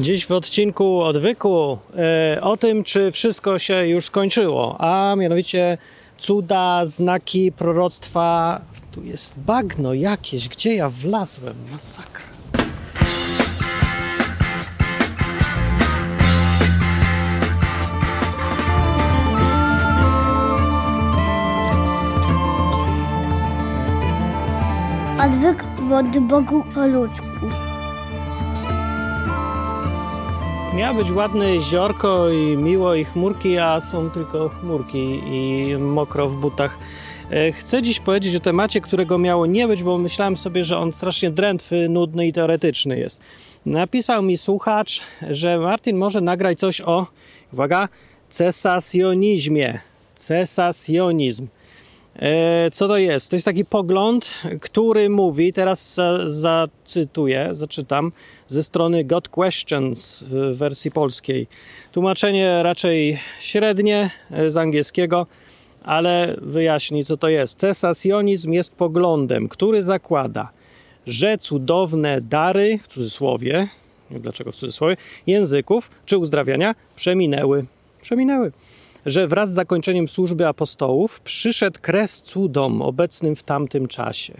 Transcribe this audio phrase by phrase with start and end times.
[0.00, 5.78] Dziś w odcinku odwyku e, o tym, czy wszystko się już skończyło, a mianowicie
[6.18, 8.60] cuda, znaki, proroctwa.
[8.92, 11.54] Tu jest bagno jakieś, gdzie ja wlazłem?
[11.72, 12.24] Masakra.
[25.24, 27.37] Odwyk od Bogu po ludzku.
[30.74, 36.36] Miało być ładne jeziorko i miło i chmurki, a są tylko chmurki i mokro w
[36.36, 36.78] butach.
[37.30, 40.92] E, Chcę dziś powiedzieć o temacie, którego miało nie być, bo myślałem sobie, że on
[40.92, 43.20] strasznie drętwy, nudny i teoretyczny jest.
[43.66, 45.00] Napisał mi słuchacz,
[45.30, 47.06] że Martin może nagrać coś o,
[47.52, 47.88] uwaga,
[48.28, 49.80] cesacjonizmie.
[50.14, 51.46] Cesacjonizm.
[52.18, 53.30] E, Co to jest?
[53.30, 58.12] To jest taki pogląd, który mówi, teraz za, zacytuję, zaczytam,
[58.48, 61.46] ze strony God Questions w wersji polskiej.
[61.92, 65.26] Tłumaczenie raczej średnie e, z angielskiego,
[65.84, 67.58] ale wyjaśni, co to jest.
[67.58, 70.50] Cesacjonizm jest poglądem, który zakłada,
[71.06, 73.68] że cudowne dary, w cudzysłowie,
[74.10, 77.64] nie wiem dlaczego w cudzysłowie, języków czy uzdrawiania przeminęły.
[78.02, 78.52] Przeminęły
[79.10, 84.34] że wraz z zakończeniem służby apostołów przyszedł kres cudom obecnym w tamtym czasie.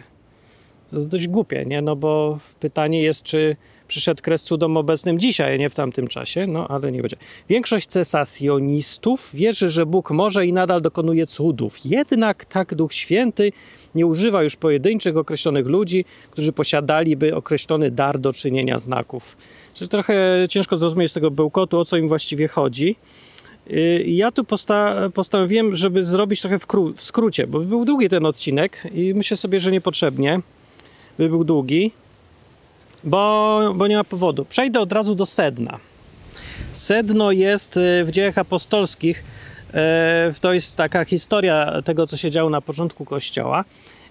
[0.91, 1.83] To dość głupie, nie?
[1.83, 3.57] No bo pytanie jest, czy
[3.89, 7.17] przyszedł kres cudom obecnym dzisiaj, a nie w tamtym czasie, no ale nie będzie.
[7.49, 11.85] Większość cesacjonistów wierzy, że Bóg może i nadal dokonuje cudów.
[11.85, 13.53] Jednak tak Duch Święty
[13.95, 19.37] nie używa już pojedynczych określonych ludzi, którzy posiadaliby określony dar do czynienia znaków.
[19.75, 22.97] Czyli trochę ciężko zrozumieć z tego bełkotu, o co im właściwie chodzi.
[23.71, 26.67] Y, Ja tu posta- postanowiłem, żeby zrobić trochę w,
[26.97, 30.41] w skrócie, bo był długi ten odcinek i myślę sobie, że niepotrzebnie
[31.19, 31.93] by był długi,
[33.05, 34.45] bo, bo nie ma powodu.
[34.45, 35.79] Przejdę od razu do sedna.
[36.73, 39.25] Sedno jest y, w dziejach apostolskich.
[39.75, 43.65] e, To jest taka historia tego, co się działo na początku Kościoła.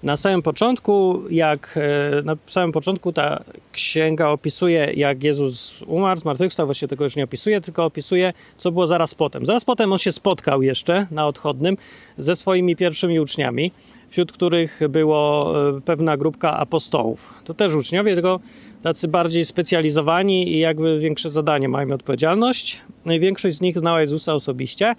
[0.03, 1.79] Na samym początku, jak
[2.17, 7.23] e, na samym początku ta księga opisuje, jak Jezus umarł, zmartwychwstał, właściwie tego już nie
[7.23, 9.45] opisuje, tylko opisuje, co było zaraz potem.
[9.45, 11.77] Zaraz potem on się spotkał jeszcze na odchodnym
[12.17, 13.71] ze swoimi pierwszymi uczniami,
[14.09, 17.33] wśród których było e, pewna grupka apostołów.
[17.43, 18.39] To też uczniowie, tylko
[18.81, 22.81] tacy bardziej specjalizowani i jakby większe zadanie mają odpowiedzialność.
[23.05, 24.95] No większość z nich znała Jezusa osobiście.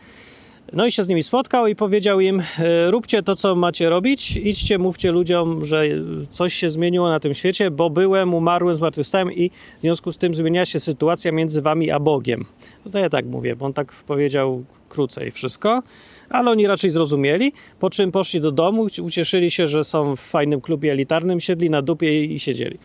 [0.72, 4.36] No i się z nimi spotkał i powiedział im: e, Róbcie to, co macie robić,
[4.36, 5.84] idźcie, mówcie ludziom, że
[6.30, 10.34] coś się zmieniło na tym świecie, bo byłem, umarłem, zmartwychwstałem i w związku z tym
[10.34, 12.44] zmieniła się sytuacja między wami a Bogiem.
[12.84, 15.82] No to ja tak mówię, bo on tak powiedział krócej wszystko,
[16.30, 20.60] ale oni raczej zrozumieli, po czym poszli do domu, ucieszyli się, że są w fajnym
[20.60, 22.78] klubie elitarnym, siedli na dupie i siedzieli.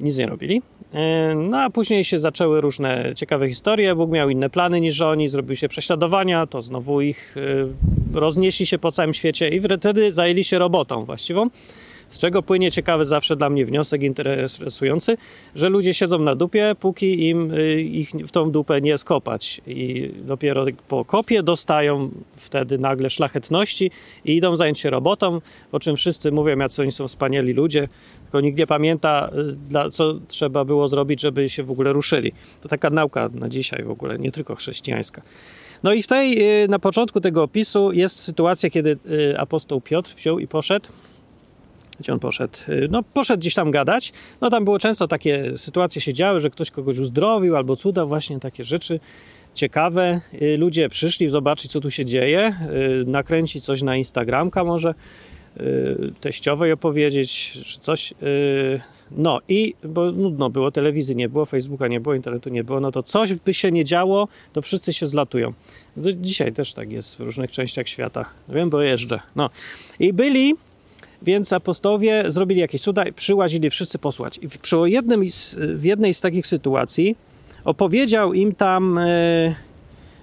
[0.00, 0.62] I nic nie robili.
[0.94, 3.94] E, No a później się zaczęły różne ciekawe historie.
[3.94, 7.36] Bóg miał inne plany niż oni, zrobiły się prześladowania, to znowu ich
[8.14, 11.50] e, roznieśli się po całym świecie i wtedy zajęli się robotą właściwą.
[12.10, 15.16] Z czego płynie ciekawy zawsze dla mnie wniosek interesujący,
[15.54, 19.60] że ludzie siedzą na dupie, póki im y, ich w tą dupę nie skopać.
[19.66, 23.90] I dopiero po kopie dostają wtedy nagle szlachetności
[24.24, 25.40] i idą zająć się robotą,
[25.70, 27.88] po czym wszyscy mówią, jacy oni są wspaniali ludzie,
[28.28, 32.32] tylko nikt nie pamięta, y, dla, co trzeba było zrobić, żeby się w ogóle ruszyli.
[32.60, 35.22] To taka nauka na dzisiaj w ogóle, nie tylko chrześcijańska.
[35.82, 40.14] No i w tej, y, na początku tego opisu jest sytuacja, kiedy y, apostoł Piotr
[40.16, 40.88] wziął i poszedł
[42.00, 42.58] gdzie on poszedł?
[42.90, 44.12] No, poszedł gdzieś tam gadać.
[44.40, 48.40] No, tam było często takie sytuacje się działy, że ktoś kogoś uzdrowił albo cuda, właśnie
[48.40, 49.00] takie rzeczy
[49.54, 50.20] ciekawe.
[50.58, 52.56] Ludzie przyszli zobaczyć, co tu się dzieje,
[53.06, 54.94] nakręcić coś na Instagramka może,
[56.20, 58.14] teściowej opowiedzieć, czy coś.
[58.22, 62.80] y, No i, bo nudno było, telewizji nie było, Facebooka nie było, internetu nie było,
[62.80, 65.52] no to coś by się nie działo, to wszyscy się zlatują.
[65.96, 68.24] No, Dzisiaj też tak jest w różnych częściach świata.
[68.48, 69.20] Wiem, bo jeżdżę.
[69.36, 69.50] No.
[70.00, 70.54] I byli
[71.22, 74.38] więc apostołowie zrobili jakieś cuda i przyłazili wszyscy posłać.
[74.42, 77.16] I przy jednym z, w jednej z takich sytuacji
[77.64, 79.54] opowiedział im tam, e,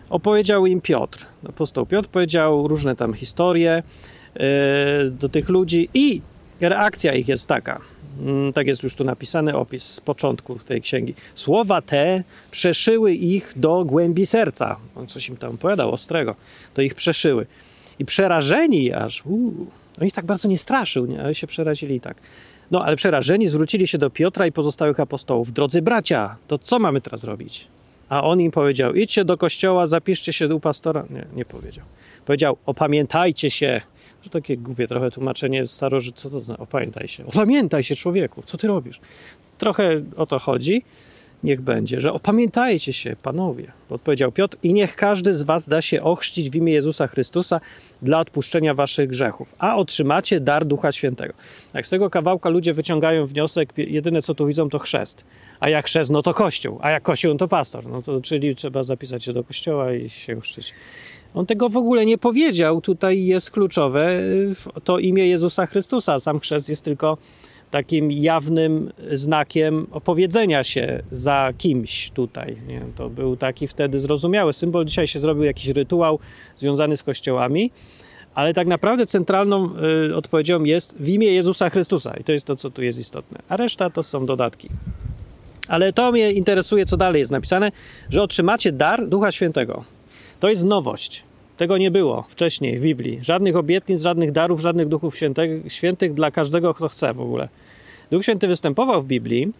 [0.09, 1.25] opowiedział im Piotr.
[1.49, 3.83] Apostoł Piotr powiedział różne tam historie
[5.11, 6.21] do tych ludzi i
[6.61, 7.81] reakcja ich jest taka.
[8.21, 11.13] Mm, Tak jest już tu napisany opis z początku tej księgi.
[11.35, 14.75] Słowa te przeszyły ich do głębi serca.
[14.95, 16.35] On coś im tam opowiadał ostrego.
[16.73, 17.45] To ich przeszyły.
[17.99, 19.67] I przerażeni aż, uu,
[20.01, 21.23] on ich tak bardzo nie straszył, nie?
[21.23, 22.17] ale się przerazili i tak.
[22.71, 25.53] No, ale przerażeni zwrócili się do Piotra i pozostałych apostołów.
[25.53, 27.67] Drodzy bracia, to co mamy teraz robić?
[28.09, 31.05] A on im powiedział, idźcie do kościoła, zapiszcie się u pastora.
[31.09, 31.85] Nie, nie powiedział.
[32.25, 33.81] Powiedział, opamiętajcie się.
[34.25, 36.61] To takie głupie trochę tłumaczenie starożyt, co to znaczy?
[36.61, 37.25] Opamiętaj się.
[37.25, 38.99] Opamiętaj się, człowieku, co ty robisz?
[39.57, 40.83] Trochę o to chodzi.
[41.43, 46.03] niech będzie, że opamiętajcie się, panowie, odpowiedział Piotr, i niech każdy z was da się
[46.03, 47.61] ochrzcić w imię Jezusa Chrystusa
[48.01, 51.33] dla odpuszczenia waszych grzechów, a otrzymacie dar Ducha Świętego.
[51.73, 55.23] Jak z tego kawałka ludzie wyciągają wniosek, jedyne co tu widzą to chrzest.
[55.59, 57.87] A jak chrzest, no to kościół, a jak kościół, no to pastor.
[57.87, 60.73] No to, czyli trzeba zapisać się do kościoła i się chrzcić.
[61.35, 62.81] On tego w ogóle nie powiedział.
[62.81, 64.19] Tutaj jest kluczowe
[64.83, 66.19] to imię Jezusa Chrystusa.
[66.19, 67.17] Sam chrzest jest tylko
[67.71, 72.57] takim jawnym znakiem opowiedzenia się za kimś tutaj.
[72.67, 72.81] Nie?
[72.95, 74.85] To był taki wtedy zrozumiały symbol.
[74.85, 76.19] Dzisiaj się zrobił jakiś rytuał
[76.55, 77.71] związany z kościołami,
[78.35, 79.69] ale tak naprawdę centralną
[80.09, 83.39] y, odpowiedzią jest w imię Jezusa Chrystusa i to jest to, co tu jest istotne.
[83.49, 84.69] A reszta to są dodatki.
[85.67, 87.71] Ale to mnie interesuje, co dalej jest napisane,
[88.09, 89.94] że otrzymacie dar Ducha Świętego.
[90.39, 91.23] To jest nowość.
[91.57, 93.19] Tego nie było wcześniej w Biblii.
[93.21, 97.49] Żadnych obietnic, żadnych darów, żadnych duchów świętych, świętych dla każdego, kto chce w ogóle.
[98.11, 99.51] Duch Święty występował w Biblii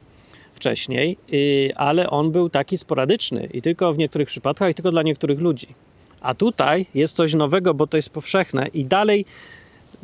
[0.54, 5.04] wcześniej, y, ale on był taki sporadyczny i tylko w niektórych przypadkach, i tylko dla
[5.04, 5.68] niektórych ludzi.
[6.22, 9.25] A tutaj jest coś nowego, bo to jest powszechne i dalej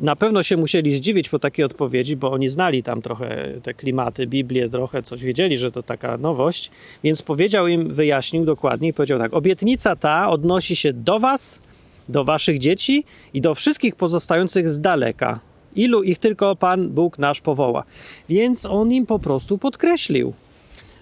[0.02, 4.26] na pewno się musieli zdziwić po takiej odpowiedzi, bo oni znali tam trochę te klimaty,
[4.26, 6.70] Biblię, trochę coś wiedzieli, że to taka nowość,
[7.04, 11.60] więc powiedział im, wyjaśnił dokładnie i powiedział tak: Obietnica ta odnosi się do Was,
[12.08, 13.04] do Waszych dzieci
[13.34, 15.40] i do wszystkich pozostających z daleka,
[15.76, 17.84] ilu ich tylko Pan Bóg nasz powoła.
[18.28, 20.32] Więc on im po prostu podkreślił,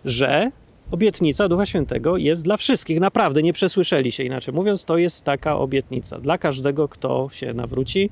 [0.05, 0.51] że
[0.91, 3.01] obietnica Ducha Świętego jest dla wszystkich.
[3.01, 8.11] Naprawdę, nie przesłyszeli się inaczej mówiąc, to jest taka obietnica dla każdego, kto się nawróci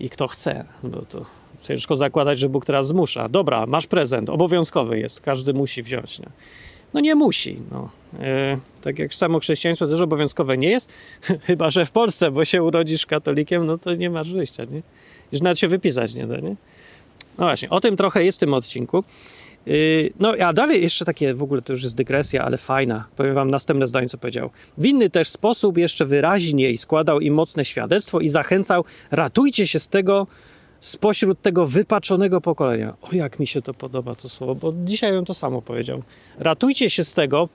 [0.00, 0.64] i kto chce.
[0.82, 1.24] No to
[1.62, 3.28] ciężko zakładać, że Bóg teraz zmusza.
[3.28, 6.18] Dobra, masz prezent, obowiązkowy jest, każdy musi wziąć.
[6.18, 6.28] Nie?
[6.94, 7.60] No nie musi.
[7.70, 7.90] No.
[8.20, 10.92] E, tak jak samo chrześcijaństwo też obowiązkowe nie jest,
[11.46, 14.64] chyba że w Polsce, bo się urodzisz katolikiem, no to nie masz wyjścia.
[14.64, 14.82] Nie?
[15.32, 16.56] Już nawet się wypisać nie da, nie?
[17.38, 19.04] No właśnie, o tym trochę jest w tym odcinku.
[19.66, 23.04] Yy, no, a dalej jeszcze takie, w ogóle to już jest dygresja, ale fajna.
[23.16, 24.50] Powiem wam następne zdanie, co powiedział.
[24.78, 29.88] W inny też sposób jeszcze wyraźniej składał im mocne świadectwo i zachęcał, ratujcie się z
[29.88, 30.26] tego,
[30.80, 32.94] spośród tego wypaczonego pokolenia.
[33.02, 36.02] O, jak mi się to podoba to słowo, bo dzisiaj on to samo powiedział.
[36.38, 37.48] Ratujcie się z tego,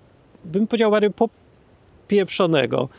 [0.46, 1.12] bym powiedział bardziej
[2.08, 2.90] popieprzonego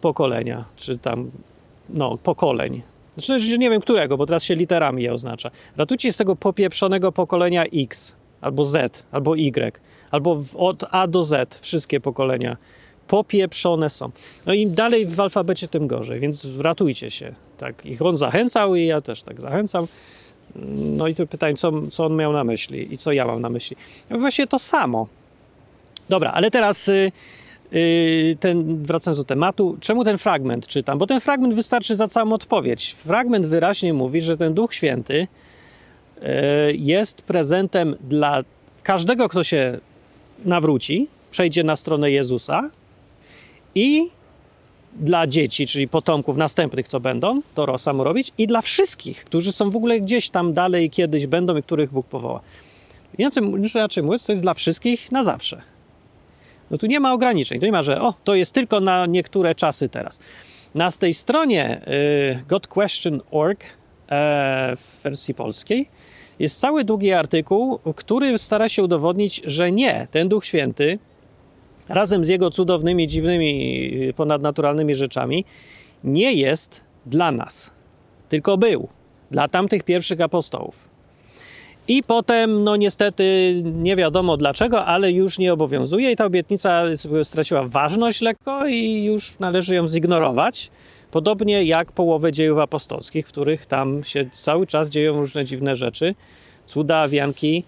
[0.00, 1.30] pokolenia, czy tam,
[1.88, 2.82] no, pokoleń.
[3.16, 5.50] Znaczy, nie wiem którego, bo teraz się literami je oznacza.
[5.76, 9.80] Ratujcie się z tego popieprzonego pokolenia X, albo Z, albo Y,
[10.10, 12.56] albo od A do Z, wszystkie pokolenia
[13.06, 14.10] popieprzone są.
[14.46, 17.34] No im dalej w alfabecie, tym gorzej, więc ratujcie się.
[17.58, 19.86] Tak, ich on zachęcał i ja też tak zachęcam.
[20.76, 23.48] No i tu pytanie, co, co on miał na myśli i co ja mam na
[23.48, 23.76] myśli.
[24.10, 25.06] No właśnie to samo.
[26.08, 26.88] Dobra, ale teraz...
[26.88, 27.12] Y,
[27.72, 30.98] Yy, ten, wracając do tematu, czemu ten fragment czytam?
[30.98, 32.92] Bo ten fragment wystarczy za całą odpowiedź.
[32.92, 35.26] Fragment wyraźnie mówi, że ten Duch Święty
[36.74, 38.44] jest prezentem dla
[38.82, 39.78] każdego, kto się
[40.44, 42.70] nawróci, przejdzie na stronę Jezusa
[43.74, 44.02] i
[44.92, 49.70] dla dzieci, czyli potomków następnych, co będą, to samo robić, i dla wszystkich, którzy są
[49.70, 52.40] w ogóle gdzieś tam dalej kiedyś będą i których Bóg powoła.
[53.18, 53.42] Inaczej
[54.02, 55.62] mówiąc, to jest dla wszystkich na zawsze.
[56.70, 57.60] No tu nie ma ograniczeń.
[57.60, 60.20] To nie ma, że o, to jest tylko na niektóre czasy teraz.
[60.74, 65.88] Na tej stronie y, godquestion.org e, w wersji polskiej
[66.42, 70.98] jest cały długi artykuł, który stara się udowodnić, że nie, ten Duch Święty
[71.88, 75.44] razem z jego cudownymi, dziwnymi, y, ponadnaturalnymi rzeczami
[76.04, 77.70] nie jest dla nas,
[78.28, 78.88] tylko był
[79.30, 80.88] dla tamtych pierwszych apostołów.
[81.88, 86.82] I potem, no niestety, nie wiadomo dlaczego, ale już nie obowiązuje i ta obietnica
[87.24, 90.70] straciła ważność lekko i już należy ją zignorować.
[91.12, 96.14] Podobnie jak połowę dziejów apostolskich, w których tam się cały czas dzieją różne dziwne rzeczy,
[96.66, 97.64] cuda, wianki,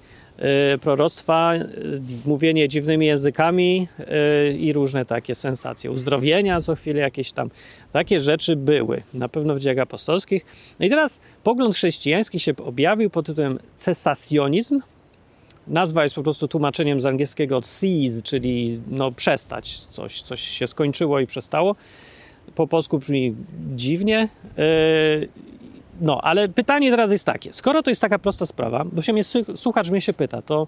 [0.75, 5.91] Y, proroctwa, y, mówienie dziwnymi językami y, i różne takie sensacje.
[5.91, 7.51] Uzdrowienia co chwilę jakieś tam.
[7.93, 10.45] Takie rzeczy były, na pewno w dziejach apostolskich.
[10.81, 14.81] No i teraz pogląd chrześcijański się objawił pod tytułem cesacjonizm.
[15.67, 21.21] Nazwa jest po prostu tłumaczeniem z angielskiego cease, czyli no przestać coś, coś się skończyło
[21.21, 21.77] i przestało.
[22.55, 23.35] Po polsku brzmi
[23.75, 24.29] dziwnie.
[26.01, 27.53] No, ale pytanie teraz jest takie.
[27.53, 29.23] Skoro to jest taka prosta sprawa, bo się mnie
[29.57, 30.67] słuchacz mnie się pyta, to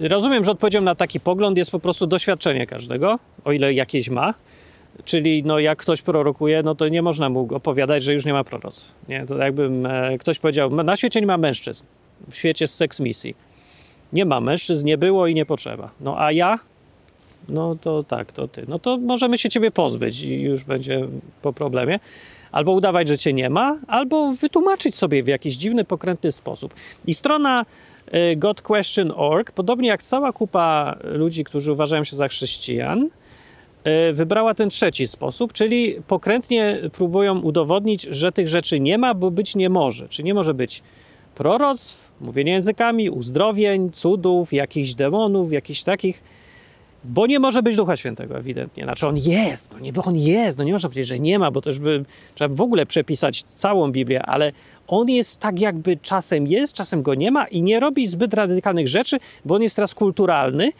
[0.00, 4.34] rozumiem, że odpowiedzią na taki pogląd jest po prostu doświadczenie każdego, o ile jakieś ma.
[5.04, 8.44] Czyli no, jak ktoś prorokuje, no to nie można mu opowiadać, że już nie ma
[8.44, 8.94] proroctw.
[9.08, 9.26] Nie?
[9.26, 11.86] To jakbym e, ktoś powiedział, na świecie nie ma mężczyzn,
[12.30, 13.34] w świecie z seks misji.
[14.12, 15.90] Nie ma mężczyzn, nie było i nie potrzeba.
[16.00, 16.58] No a ja?
[17.48, 18.64] No to tak, to ty.
[18.68, 21.08] No to możemy się ciebie pozbyć i już będzie
[21.42, 21.98] po problemie
[22.52, 26.74] albo udawać, że cię nie ma, albo wytłumaczyć sobie w jakiś dziwny, pokrętny sposób.
[27.06, 27.64] I strona
[28.14, 33.08] y, GodQuestion.org, podobnie jak cała kupa ludzi, którzy uważają się za chrześcijan,
[34.10, 39.30] y, wybrała ten trzeci sposób, czyli pokrętnie próbują udowodnić, że tych rzeczy nie ma, bo
[39.30, 40.08] być nie może.
[40.08, 40.82] Czy nie może być
[41.34, 46.22] proroctw, mówienia językami, uzdrowień, cudów, jakichś demonów, jakichś takich,
[47.04, 48.84] bo nie może być Ducha Świętego ewidentnie.
[48.84, 51.50] Znaczy on jest, no nie, bo on jest, no nie można powiedzieć, że nie ma,
[51.50, 52.04] bo też by
[52.34, 54.52] trzeba w ogóle przepisać całą Biblię, ale
[54.88, 58.88] on jest tak jakby czasem jest, czasem go nie ma i nie robi zbyt radykalnych
[58.88, 60.72] rzeczy, bo on jest teraz kulturalny.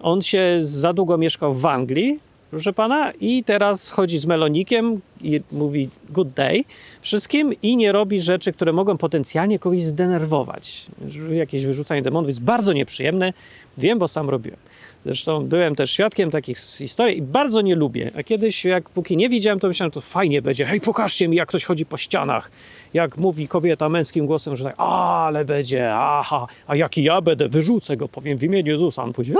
[0.00, 2.18] On się za długo mieszkał w Anglii,
[2.50, 6.64] proszę pana, i teraz chodzi z melonikiem i mówi good day
[7.00, 10.86] wszystkim i nie robi rzeczy, które mogą potencjalnie kogoś zdenerwować.
[11.32, 13.32] Jakieś wyrzucanie demonów jest bardzo nieprzyjemne.
[13.78, 14.58] Wiem, bo sam robiłem.
[15.04, 18.10] Zresztą byłem też świadkiem takich historii i bardzo nie lubię.
[18.16, 20.64] A kiedyś, jak póki nie widziałem, to myślałem, to fajnie będzie.
[20.64, 22.50] Hej, pokażcie mi, jak ktoś chodzi po ścianach.
[22.94, 27.96] Jak mówi kobieta męskim głosem, że tak, ale będzie, aha, a jaki ja będę, wyrzucę
[27.96, 29.02] go, powiem w imieniu Jezusa.
[29.02, 29.36] On później,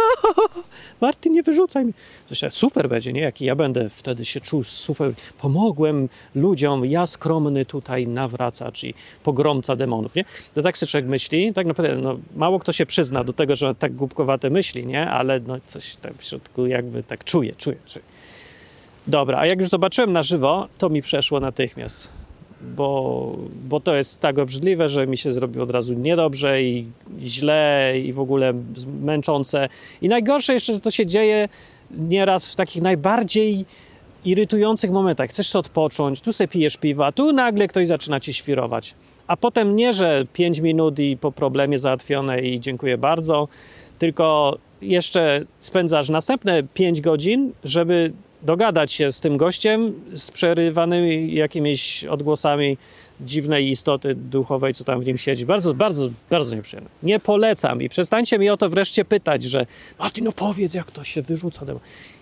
[1.00, 1.92] Martin, nie wyrzucaj mi.
[2.26, 3.20] Coś super będzie, nie?
[3.20, 5.12] Jaki ja będę wtedy się czuł super.
[5.40, 10.24] Pomogłem ludziom, ja skromny tutaj nawracacz i pogromca demonów, nie?
[10.54, 13.74] To tak sobie człowiek myśli, tak naprawdę, no, mało kto się przyzna do tego, że
[13.74, 15.10] tak głupkowate myśli, nie?
[15.10, 18.04] Ale no, coś tam w środku jakby tak czuje, czuje, czuje.
[19.06, 22.12] Dobra, a jak już zobaczyłem na żywo, to mi przeszło natychmiast,
[22.62, 23.36] bo,
[23.68, 26.86] bo to jest tak obrzydliwe, że mi się zrobiło od razu niedobrze i,
[27.18, 28.52] i źle i w ogóle
[29.02, 29.68] męczące.
[30.02, 31.48] I najgorsze jeszcze, że to się dzieje
[31.90, 33.64] nieraz w takich najbardziej
[34.24, 35.30] irytujących momentach.
[35.30, 38.94] Chcesz odpocząć, tu sobie pijesz piwa, tu nagle ktoś zaczyna ci świrować.
[39.26, 43.48] A potem nie, że 5 minut i po problemie załatwione i dziękuję bardzo,
[43.98, 52.04] tylko jeszcze spędzasz następne 5 godzin, żeby dogadać się z tym gościem z przerywanymi jakimiś
[52.04, 52.76] odgłosami
[53.20, 55.46] dziwnej istoty duchowej, co tam w nim siedzi.
[55.46, 56.90] Bardzo, bardzo, bardzo nieprzyjemne.
[57.02, 59.66] Nie polecam i przestańcie mi o to wreszcie pytać, że
[60.12, 61.66] ty no powiedz, jak to się wyrzuca.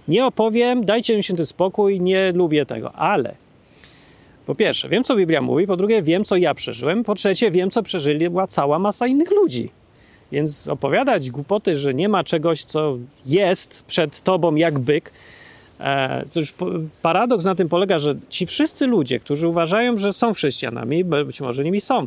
[0.09, 3.35] Nie opowiem, dajcie mi się ten spokój, nie lubię tego, ale
[4.47, 7.71] po pierwsze, wiem, co Biblia mówi, po drugie, wiem, co ja przeżyłem, po trzecie, wiem,
[7.71, 9.71] co przeżyła cała masa innych ludzi.
[10.33, 15.13] Więc opowiadać głupoty, że nie ma czegoś, co jest przed tobą jak byk,
[16.31, 16.55] Cóż,
[17.03, 21.65] paradoks na tym polega, że ci wszyscy ludzie, którzy uważają, że są chrześcijanami, być może
[21.65, 22.07] nimi są,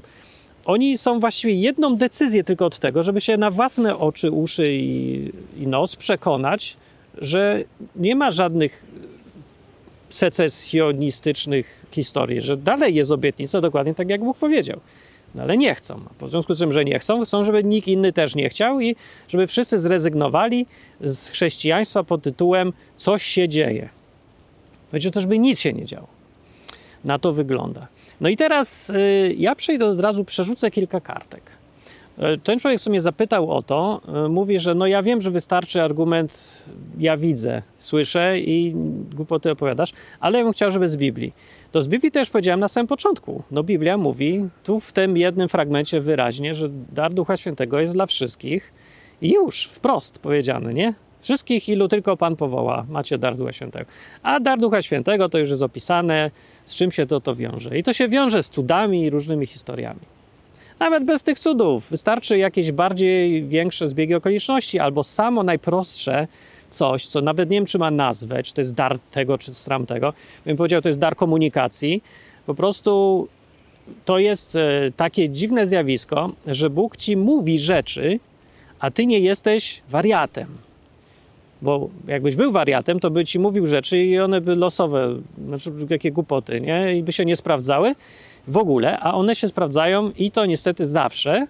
[0.65, 5.31] oni są właściwie jedną decyzję tylko od tego, żeby się na własne oczy, uszy i,
[5.57, 6.77] i nos przekonać,
[7.17, 7.63] że
[7.95, 8.85] nie ma żadnych
[10.09, 14.79] secesjonistycznych historii, że dalej jest obietnica dokładnie tak, jak Bóg powiedział.
[15.35, 16.01] No ale nie chcą.
[16.21, 18.95] W związku z tym, że nie chcą, chcą, żeby nikt inny też nie chciał i
[19.27, 20.65] żeby wszyscy zrezygnowali
[21.01, 23.89] z chrześcijaństwa pod tytułem coś się dzieje.
[24.91, 26.07] Będzie to, żeby nic się nie działo.
[27.05, 27.87] Na to wygląda.
[28.21, 31.43] No i teraz y, ja przejdę od razu, przerzucę kilka kartek.
[32.17, 35.31] E, ten człowiek, co mnie zapytał o to, e, mówi, że no ja wiem, że
[35.31, 36.63] wystarczy argument,
[36.99, 38.75] ja widzę, słyszę i
[39.15, 41.33] głupoty opowiadasz, ale ja bym chciał, żeby z Biblii.
[41.71, 43.43] To z Biblii też powiedziałem na samym początku.
[43.51, 48.05] No Biblia mówi tu w tym jednym fragmencie wyraźnie, że dar Ducha Świętego jest dla
[48.05, 48.73] wszystkich
[49.21, 50.93] i już, wprost powiedziane, nie?
[51.21, 53.85] Wszystkich, ilu tylko Pan powoła, macie dar Ducha Świętego.
[54.23, 56.31] A dar Ducha Świętego to już jest opisane,
[56.65, 57.77] z czym się to, to wiąże.
[57.77, 60.20] I to się wiąże z cudami i różnymi historiami.
[60.81, 61.89] Nawet bez tych cudów.
[61.89, 66.27] Wystarczy jakieś bardziej większe zbiegi okoliczności albo samo najprostsze
[66.69, 69.85] coś, co nawet nie wiem, czy ma nazwę, czy to jest dar tego, czy stram
[69.85, 70.13] tego.
[70.45, 72.03] Bym powiedział, to jest dar komunikacji.
[72.45, 73.27] Po prostu
[74.05, 78.19] to jest e, takie dziwne zjawisko, że Bóg ci mówi rzeczy,
[78.79, 80.47] a ty nie jesteś wariatem.
[81.61, 86.11] Bo jakbyś był wariatem, to by ci mówił rzeczy i one by losowe, znaczy jakie
[86.11, 86.97] głupoty, nie?
[86.97, 87.95] I by się nie sprawdzały
[88.47, 91.47] w ogóle, a one się sprawdzają i to niestety zawsze,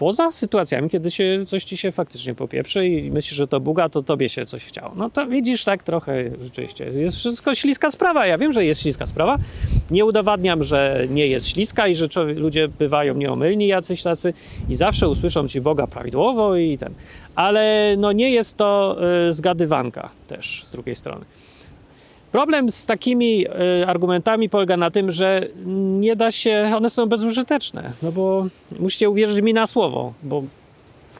[0.00, 4.02] poza sytuacjami, kiedy się coś ci się faktycznie popieprzy i myślisz, że to Buga, to
[4.02, 4.92] tobie się coś chciało.
[4.96, 6.84] No to widzisz, tak trochę rzeczywiście.
[6.84, 8.26] Jest wszystko śliska sprawa.
[8.26, 9.38] Ja wiem, że jest śliska sprawa.
[9.90, 14.34] Nie udowadniam, że nie jest śliska i że ludzie bywają nieomylni jacyś tacy
[14.68, 16.94] i zawsze usłyszą ci Boga prawidłowo i ten.
[17.34, 18.96] Ale no nie jest to
[19.28, 21.24] y, zgadywanka też z drugiej strony.
[22.32, 25.46] Problem z takimi y, argumentami polega na tym, że
[25.98, 28.46] nie da się, one są bezużyteczne, no bo
[28.80, 30.42] musicie uwierzyć mi na słowo, bo,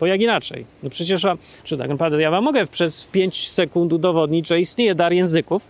[0.01, 0.67] bo jak inaczej?
[0.83, 4.95] No przecież wam, czy tak naprawdę ja wam mogę przez 5 sekund udowodnić, że istnieje
[4.95, 5.69] dar języków,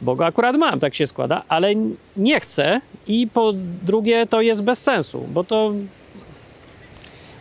[0.00, 1.74] bo go akurat mam, tak się składa, ale
[2.16, 5.72] nie chcę i po drugie to jest bez sensu, bo to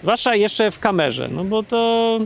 [0.02, 2.20] zwłaszcza jeszcze w kamerze, no bo to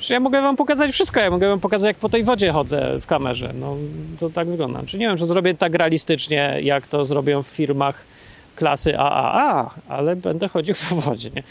[0.00, 3.00] Przecież ja mogę wam pokazać wszystko, ja mogę wam pokazać, jak po tej wodzie chodzę
[3.00, 3.52] w kamerze.
[3.54, 3.76] No,
[4.20, 4.82] to tak wygląda.
[4.86, 8.04] Czy nie wiem, czy zrobię tak realistycznie, jak to zrobią w firmach
[8.56, 11.42] klasy AAA, ale będę chodził po wodzie, nie?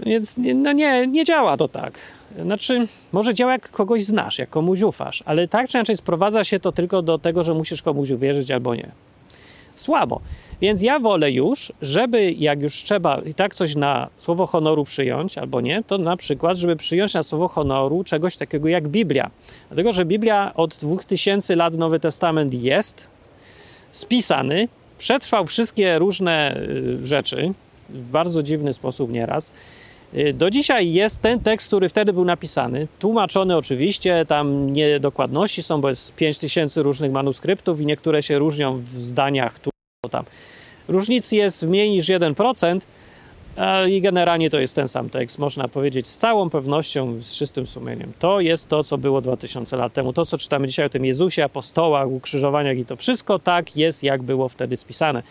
[0.00, 1.98] Więc no nie, nie działa to tak.
[2.42, 6.60] Znaczy, może działa jak kogoś znasz, jak komuś ufasz, ale tak czy inaczej sprowadza się
[6.60, 8.90] to tylko do tego, że musisz komuś uwierzyć albo nie.
[9.76, 10.20] Słabo.
[10.60, 15.38] Więc ja wolę już, żeby jak już trzeba i tak coś na słowo honoru przyjąć
[15.38, 19.30] albo nie, to na przykład, żeby przyjąć na słowo honoru czegoś takiego jak Biblia.
[19.68, 23.08] Dlatego, że Biblia od 2000 lat Nowy Testament jest
[23.92, 27.52] spisany, przetrwał wszystkie różne y, rzeczy
[27.88, 29.52] w bardzo dziwny sposób nieraz.
[30.16, 35.80] Y, do dzisiaj jest ten tekst, który wtedy był napisany, tłumaczony oczywiście, tam niedokładności są,
[35.80, 39.70] bo jest 5000 różnych manuskryptów i niektóre się różnią w zdaniach tu,
[40.10, 40.24] tam.
[40.88, 42.80] Różnic jest mniej niż 1%,
[43.88, 48.12] i generalnie to jest ten sam tekst, można powiedzieć z całą pewnością, z czystym sumieniem.
[48.18, 50.12] To jest to, co było 2000 lat temu.
[50.12, 54.22] To, co czytamy dzisiaj o tym Jezusie, apostołach, ukrzyżowaniach i to wszystko tak jest, jak
[54.22, 55.22] było wtedy spisane.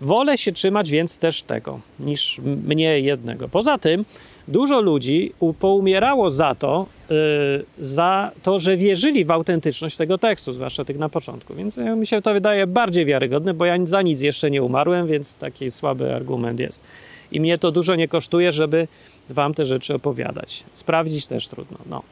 [0.00, 3.48] Wolę się trzymać więc też tego, niż mnie jednego.
[3.48, 4.04] Poza tym,
[4.48, 10.84] dużo ludzi poumierało za to, yy, za to, że wierzyli w autentyczność tego tekstu, zwłaszcza
[10.84, 11.54] tych na początku.
[11.54, 15.06] Więc yy, mi się to wydaje bardziej wiarygodne, bo ja za nic jeszcze nie umarłem,
[15.06, 16.84] więc taki słaby argument jest.
[17.32, 18.88] I mnie to dużo nie kosztuje, żeby
[19.30, 20.64] wam te rzeczy opowiadać.
[20.72, 21.78] Sprawdzić też trudno.
[21.86, 22.02] No.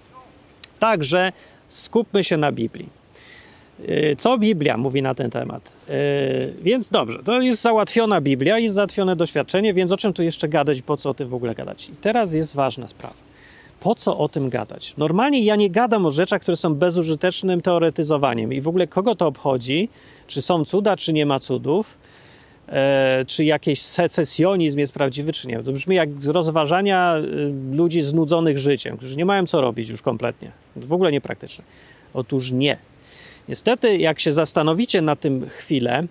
[0.78, 1.32] Także
[1.68, 3.03] skupmy się na Biblii.
[3.80, 5.72] Y, co Biblia mówi na ten temat?
[5.88, 10.48] Y, więc dobrze, to jest załatwiona Biblia, jest załatwione doświadczenie, więc o czym tu jeszcze
[10.48, 11.88] gadać, po co o tym w ogóle gadać?
[11.88, 13.14] I teraz jest ważna sprawa.
[13.80, 14.94] Po co o tym gadać?
[14.96, 19.26] Normalnie ja nie gadam o rzeczach, które są bezużytecznym teoretyzowaniem i w ogóle kogo to
[19.26, 19.88] obchodzi,
[20.26, 21.98] czy są cuda, czy nie ma cudów,
[22.68, 25.62] e, czy jakiś secesjonizm jest prawdziwy, czy nie.
[25.62, 30.02] To brzmi jak z rozważania y, ludzi znudzonych życiem, którzy nie mają co robić już
[30.02, 30.50] kompletnie.
[30.76, 31.64] W ogóle niepraktyczne.
[32.14, 32.78] Otóż nie.
[33.48, 36.06] Niestety, jak się zastanowicie na tym chwilę,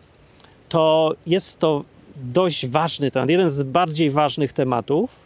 [0.69, 1.83] to jest to
[2.15, 5.19] dość ważny temat, jeden z bardziej ważnych tematów,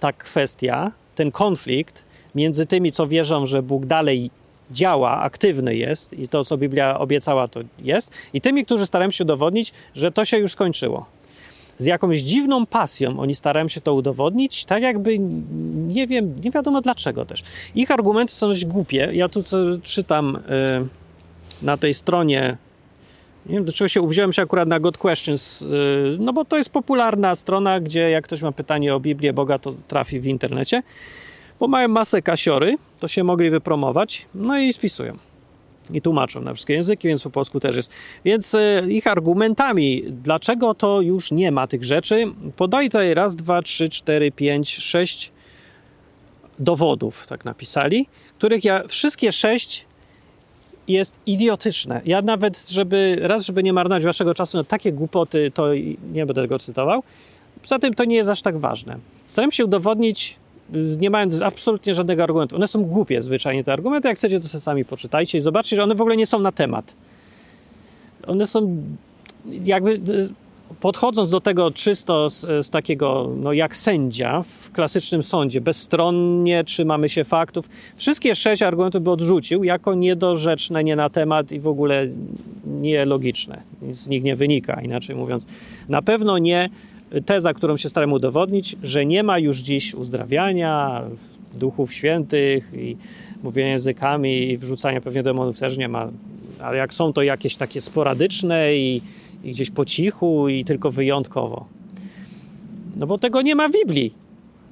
[0.00, 4.30] ta kwestia, ten konflikt między tymi, co wierzą, że Bóg dalej
[4.70, 9.24] działa, aktywny jest i to, co Biblia obiecała, to jest, i tymi, którzy starają się
[9.24, 11.06] udowodnić, że to się już skończyło.
[11.78, 15.18] Z jakąś dziwną pasją oni starają się to udowodnić, tak jakby
[15.88, 17.42] nie wiem, nie wiadomo dlaczego też.
[17.74, 19.10] Ich argumenty są dość głupie.
[19.12, 19.42] Ja tu
[19.82, 20.38] czytam.
[20.48, 21.01] Yy,
[21.62, 22.56] na tej stronie,
[23.46, 25.66] nie wiem do czego się uwziąłem się akurat na God Questions, y,
[26.18, 29.74] no bo to jest popularna strona, gdzie jak ktoś ma pytanie o Biblię Boga, to
[29.88, 30.82] trafi w internecie,
[31.60, 35.16] bo mają masę kasiory, to się mogli wypromować, no i spisują.
[35.90, 37.90] I tłumaczą na wszystkie języki, więc po polsku też jest.
[38.24, 42.24] Więc y, ich argumentami, dlaczego to już nie ma tych rzeczy,
[42.56, 45.32] podaj tutaj raz, dwa, trzy, cztery, pięć, sześć
[46.58, 48.06] dowodów, tak napisali,
[48.38, 49.86] których ja wszystkie sześć
[50.88, 52.00] jest idiotyczne.
[52.04, 55.74] Ja nawet, żeby raz, żeby nie marnować waszego czasu na takie głupoty, to
[56.12, 57.02] nie będę tego cytował.
[57.62, 58.96] Poza tym to nie jest aż tak ważne.
[59.26, 60.36] Staram się udowodnić,
[60.98, 62.56] nie mając absolutnie żadnego argumentu.
[62.56, 64.08] One są głupie zwyczajnie te argumenty.
[64.08, 66.52] Jak chcecie, to sobie sami poczytajcie i zobaczcie, że one w ogóle nie są na
[66.52, 66.94] temat.
[68.26, 68.76] One są
[69.64, 70.00] jakby
[70.80, 77.08] podchodząc do tego czysto z, z, takiego, no jak sędzia w klasycznym sądzie, bezstronnie trzymamy
[77.08, 82.08] się faktów, wszystkie sześć argumentów by odrzucił jako niedorzeczne, nie na temat i w ogóle
[82.66, 83.62] nielogiczne.
[83.82, 85.46] Nic z nich nie wynika, inaczej mówiąc.
[85.88, 86.68] Na pewno nie
[87.26, 91.02] teza, którą się staram udowodnić, że nie ma już dziś uzdrawiania,
[91.54, 92.96] duchów świętych i
[93.42, 96.08] mówienia językami i wrzucania pewnie demonów też nie ma.
[96.62, 99.02] Ale jak są to jakieś takie sporadyczne i
[99.44, 101.66] i gdzieś po cichu i tylko wyjątkowo.
[102.96, 104.14] No bo tego nie ma w Biblii.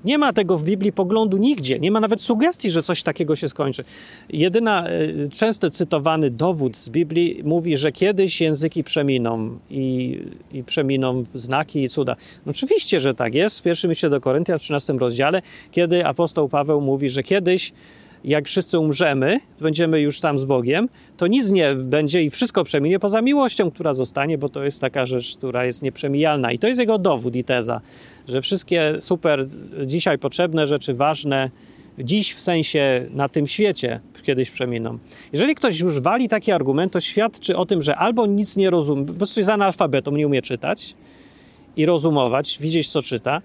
[0.04, 1.78] Nie ma tego w Biblii poglądu nigdzie.
[1.78, 3.84] Nie ma nawet sugestii, że coś takiego się skończy.
[4.28, 10.18] Jedyna e, często cytowany dowód z Biblii mówi, że kiedyś języki przeminą i,
[10.52, 12.16] i przeminą znaki i cuda.
[12.46, 13.58] No oczywiście, że tak jest.
[13.58, 17.72] W pierwszym liście do Koryntia w 13 rozdziale, kiedy apostoł Paweł mówi, że kiedyś
[18.24, 22.98] jak wszyscy umrzemy, będziemy już tam z Bogiem, to nic nie będzie i wszystko przeminie
[22.98, 26.52] poza miłością, która zostanie, bo to jest taka rzecz, która jest nieprzemijalna.
[26.52, 27.80] I to jest jego dowód i teza,
[28.28, 29.46] że wszystkie super
[29.86, 31.50] dzisiaj potrzebne rzeczy, ważne,
[31.98, 34.98] dziś w sensie na tym świecie kiedyś przeminą.
[35.32, 39.06] Jeżeli ktoś już wali taki argument, to świadczy o tym, że albo nic nie rozumie,
[39.06, 40.94] po prostu jest analfabetą, nie umie czytać
[41.76, 43.42] i rozumować, widzieć co czyta,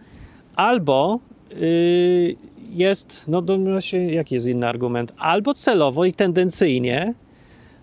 [0.56, 2.36] albo yy,
[2.76, 5.14] jest, no właśnie, jaki jest inny argument?
[5.18, 7.14] Albo celowo i tendencyjnie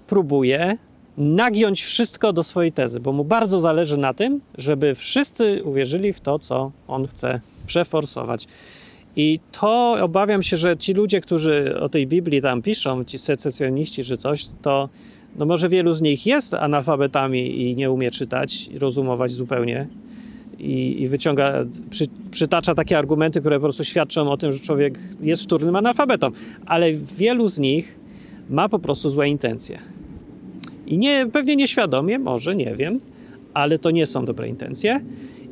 [0.06, 0.76] próbuje
[1.16, 6.20] nagiąć wszystko do swojej tezy, bo mu bardzo zależy na tym, żeby wszyscy uwierzyli w
[6.20, 8.46] to, co on chce przeforsować.
[9.16, 14.04] I to obawiam się, że ci ludzie, którzy o tej Biblii tam piszą, ci secesjoniści
[14.04, 14.88] czy coś, to
[15.36, 19.86] no może wielu z nich jest analfabetami i nie umie czytać i rozumować zupełnie
[20.62, 24.98] i, i wyciąga, przy, przytacza takie argumenty, które po prostu świadczą o tym, że człowiek
[25.20, 26.30] jest wtórnym analfabetą.
[26.66, 27.98] Ale wielu z nich
[28.50, 29.78] ma po prostu złe intencje.
[30.86, 33.00] I nie, pewnie nieświadomie, może, nie wiem,
[33.54, 35.00] ale to nie są dobre intencje.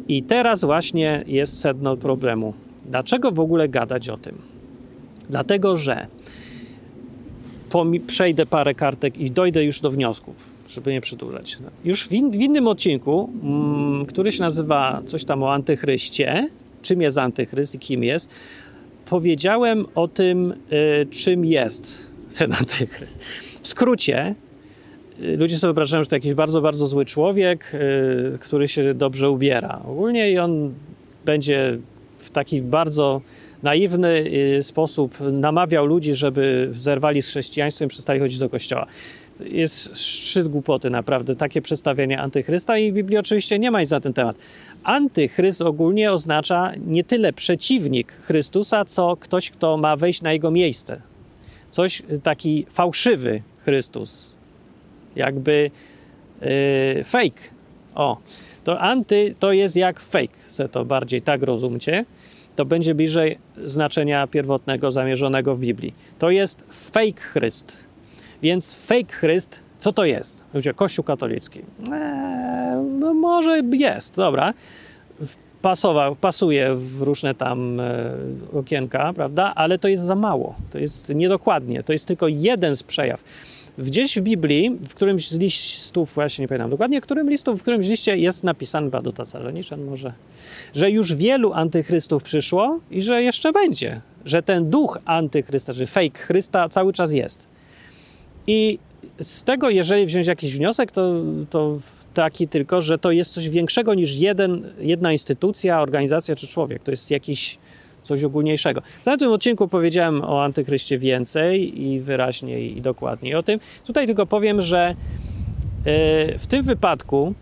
[0.09, 2.55] I teraz właśnie jest sedno problemu.
[2.87, 4.39] Dlaczego w ogóle gadać o tym?
[5.31, 6.07] Dlatego, że
[8.07, 11.59] przejdę parę kartek i dojdę już do wniosków, żeby nie przedłużać.
[11.85, 16.49] Już w, in, w innym odcinku, mm, który się nazywa coś tam o antychryście,
[16.83, 18.31] czym jest antychryst i kim jest,
[19.07, 23.25] powiedziałem o tym, y, czym jest ten antychryst.
[23.63, 24.35] W skrócie,
[25.23, 27.73] y, ludzie sobie wyobrażają, że to jakiś bardzo, bardzo zły człowiek,
[28.35, 29.81] y, który się dobrze ubiera.
[29.85, 30.75] Ogólnie i on
[31.25, 31.79] będzie
[32.19, 33.21] w taki bardzo
[33.63, 34.25] naiwny
[34.59, 38.87] y, sposób namawiał ludzi, żeby zerwali z chrześcijaństwem i przestali chodzić do kościoła.
[39.45, 44.01] Jest szczyt głupoty, naprawdę, takie przedstawienie antychrysta i w Biblii oczywiście nie ma nic na
[44.01, 44.37] ten temat.
[44.85, 51.01] Antychryst ogólnie oznacza nie tyle przeciwnik Chrystusa, co ktoś, kto ma wejść na jego miejsce.
[51.71, 54.37] Coś taki fałszywy Chrystus,
[55.17, 55.71] jakby
[56.41, 57.41] yy, fake.
[57.95, 58.17] O,
[58.65, 62.05] to anty to jest jak fake, se to bardziej tak rozumcie
[62.57, 65.95] to będzie bliżej znaczenia pierwotnego zamierzonego w Biblii.
[66.19, 67.90] To jest fake Chryst.
[68.43, 70.45] Więc fake Chryst, co to jest?
[70.55, 71.59] Ludzie, Kościół katolicki.
[71.59, 74.55] Eee, no może jest, dobra.
[75.63, 78.15] Pasował, pasuje w różne tam e,
[78.53, 79.53] okienka, prawda?
[79.55, 80.55] Ale to jest za mało.
[80.71, 81.83] To jest niedokładnie.
[81.83, 83.25] To jest tylko jeden z przejaw.
[83.79, 87.89] Gdzieś w Biblii, w którymś z listów, właśnie nie pamiętam dokładnie, którym listów, w którymś
[87.89, 90.13] liście jest napisane, chyba do Tesaloniczan może,
[90.75, 94.01] że już wielu antychrystów przyszło i że jeszcze będzie.
[94.25, 97.50] Że ten duch antychrysta, że fake Chrysta cały czas jest.
[98.47, 98.79] I
[99.21, 101.13] z tego, jeżeli wziąć jakiś wniosek, to,
[101.51, 101.79] to
[102.15, 106.83] taki tylko, że to jest coś większego niż jeden, jedna instytucja, organizacja czy człowiek.
[106.83, 107.59] To jest jakiś
[108.03, 108.83] coś ogólniejszego.
[109.07, 113.61] Na tym odcinku powiedziałem o antychryście więcej i wyraźniej i dokładniej o tym.
[113.87, 114.95] Tutaj tylko powiem, że e,
[116.39, 117.35] w tym wypadku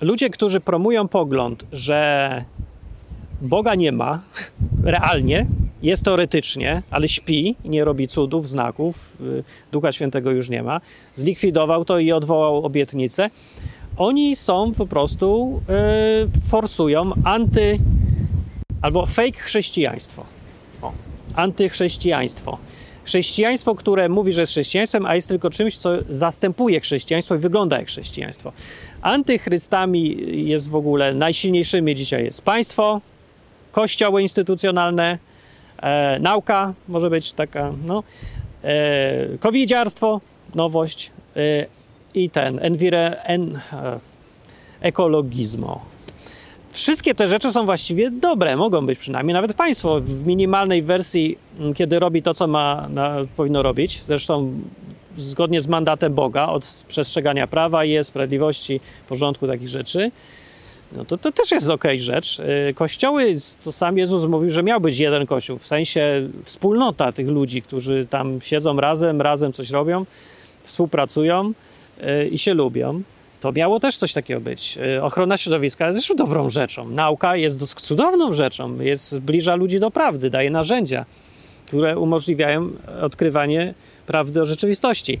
[0.00, 2.44] ludzie, którzy promują pogląd, że
[3.40, 4.22] Boga nie ma
[4.84, 5.46] realnie,
[5.82, 10.80] jest teoretycznie, ale śpi, nie robi cudów, znaków, e, Ducha Świętego już nie ma,
[11.14, 13.30] zlikwidował to i odwołał obietnicę.
[13.96, 17.78] Oni są po prostu, yy, forsują anty
[18.82, 20.24] albo fake chrześcijaństwo.
[20.82, 20.92] O,
[21.34, 22.58] antychrześcijaństwo.
[23.04, 27.78] Chrześcijaństwo, które mówi, że jest chrześcijaństwem, a jest tylko czymś, co zastępuje chrześcijaństwo i wygląda
[27.78, 28.52] jak chrześcijaństwo.
[29.02, 30.16] Antychrystami
[30.48, 33.00] jest w ogóle najsilniejszymi dzisiaj jest państwo,
[33.76, 35.18] kościoły instytucjonalne,
[35.82, 38.02] e, nauka może być taka, no,
[38.64, 40.20] e, covidziarstwo,
[40.54, 41.66] nowość e,
[42.14, 44.00] i ten, envire, en, e,
[44.80, 45.80] ekologizmo.
[46.70, 49.34] Wszystkie te rzeczy są właściwie dobre, mogą być przynajmniej.
[49.34, 51.38] Nawet państwo w minimalnej wersji,
[51.74, 54.52] kiedy robi to, co ma, na, powinno robić, zresztą
[55.16, 60.10] zgodnie z mandatem Boga, od przestrzegania prawa i sprawiedliwości, porządku, takich rzeczy,
[60.92, 62.38] no to, to też jest ok rzecz.
[62.70, 67.28] Y, kościoły, to sam Jezus mówił, że miał być jeden kościół, w sensie wspólnota tych
[67.28, 70.06] ludzi, którzy tam siedzą razem, razem coś robią,
[70.64, 71.52] współpracują
[72.00, 73.02] y, i się lubią
[73.40, 74.78] to miało też coś takiego być.
[74.96, 76.90] Y, ochrona środowiska jest też dobrą rzeczą.
[76.90, 81.04] Nauka jest cudowną rzeczą, jest zbliża ludzi do prawdy, daje narzędzia,
[81.66, 82.70] które umożliwiają
[83.02, 83.74] odkrywanie
[84.06, 85.20] prawdy o rzeczywistości.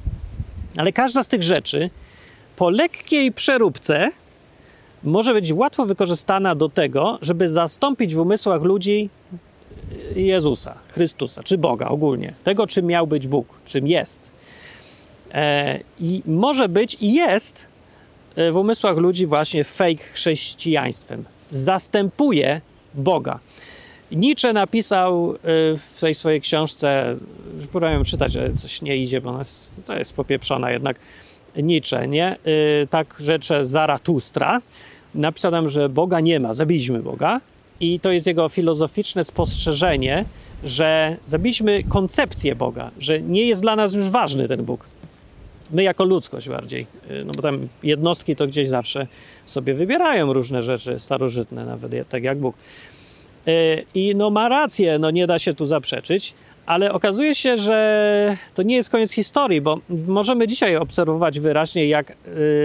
[0.76, 1.90] Ale każda z tych rzeczy
[2.56, 4.10] po lekkiej przeróbce
[5.04, 9.10] może być łatwo wykorzystana do tego, żeby zastąpić w umysłach ludzi
[10.16, 14.30] Jezusa, Chrystusa, czy Boga ogólnie, tego, czym miał być Bóg, czym jest.
[15.32, 17.68] E, I może być i jest
[18.36, 21.24] E, w umysłach ludzi właśnie fake chrześcijaństwem.
[21.50, 22.60] Zastępuje
[22.94, 23.38] Boga.
[24.12, 25.38] Nietzsche napisał e,
[25.76, 27.16] w tej swojej książce,
[27.70, 29.40] próbowałem czytać, że coś nie idzie, bo
[29.86, 30.96] to jest popieprzona jednak
[31.62, 32.26] Nietzsche, nie?
[32.26, 32.36] E,
[32.90, 34.60] tak rzecze Zaratustra.
[35.14, 37.40] Napisał nam, że Boga nie ma, zabiliśmy Boga.
[37.80, 40.24] I to jest jego filozoficzne spostrzeżenie,
[40.64, 44.86] że zabiliśmy koncepcję Boga, że nie jest dla nas już ważny ten Bóg
[45.70, 49.06] my jako ludzkość bardziej, y, no bo tam jednostki to gdzieś zawsze
[49.46, 52.56] sobie wybierają różne rzeczy starożytne, nawet tak jak Bóg.
[53.48, 56.34] Y, I no ma rację, no nie da się tu zaprzeczyć,
[56.66, 62.10] ale okazuje się, że to nie jest koniec historii, bo możemy dzisiaj obserwować wyraźnie, jak
[62.10, 62.14] y,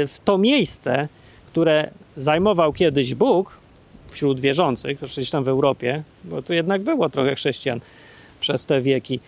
[0.08, 1.08] w to miejsce,
[1.48, 3.58] które zajmował kiedyś Bóg
[4.10, 7.80] wśród wierzących, oczywiście tam w Europie, bo tu jednak było trochę chrześcijan
[8.40, 9.20] przez te wieki,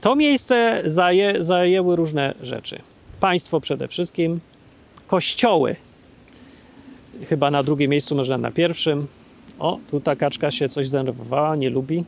[0.00, 2.78] to miejsce zaję, zajęły różne rzeczy
[3.20, 4.40] państwo przede wszystkim,
[5.06, 5.76] kościoły.
[7.28, 9.06] chyba na drugim miejscu, może na pierwszym.
[9.58, 12.04] O, tu ta kaczka się coś zdenerwowała, nie lubi,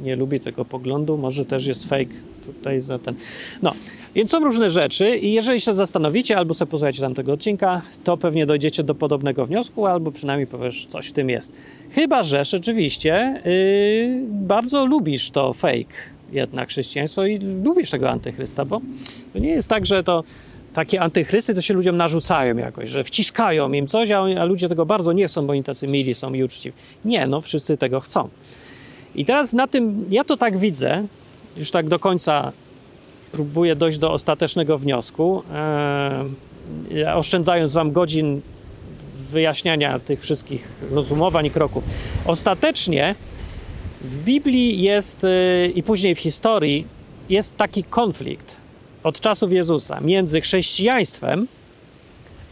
[0.00, 2.14] nie lubi tego poglądu, może też jest fake
[2.46, 3.14] tutaj za ten.
[3.62, 3.72] No,
[4.14, 8.46] więc są różne rzeczy i jeżeli się zastanowicie albo sobie posłuchacie tamtego odcinka, to pewnie
[8.46, 11.52] dojdziecie do podobnego wniosku, albo przynajmniej powiesz, coś w tym jest.
[11.90, 15.94] Chyba, że rzeczywiście yy, bardzo lubisz to fake
[16.32, 18.80] jednak chrześcijaństwo i lubisz tego antychrysta, bo
[19.32, 20.24] to nie jest tak, że to
[20.74, 24.86] takie antychrysty to się ludziom narzucają jakoś, że wciskają im coś, a, a ludzie tego
[24.86, 26.76] bardzo nie chcą, bo oni tacy mili są i uczciwi.
[27.04, 28.28] Nie, no wszyscy tego chcą.
[29.14, 31.06] I teraz na tym, ja to tak widzę,
[31.56, 32.52] już tak do końca
[33.32, 38.40] próbuję dojść do ostatecznego wniosku, e, oszczędzając wam godzin
[39.30, 41.84] wyjaśniania tych wszystkich rozumowań i kroków.
[42.26, 43.14] Ostatecznie
[44.00, 46.86] w Biblii jest e, i później w historii
[47.28, 48.56] jest taki konflikt
[49.02, 51.48] od czasów Jezusa między chrześcijaństwem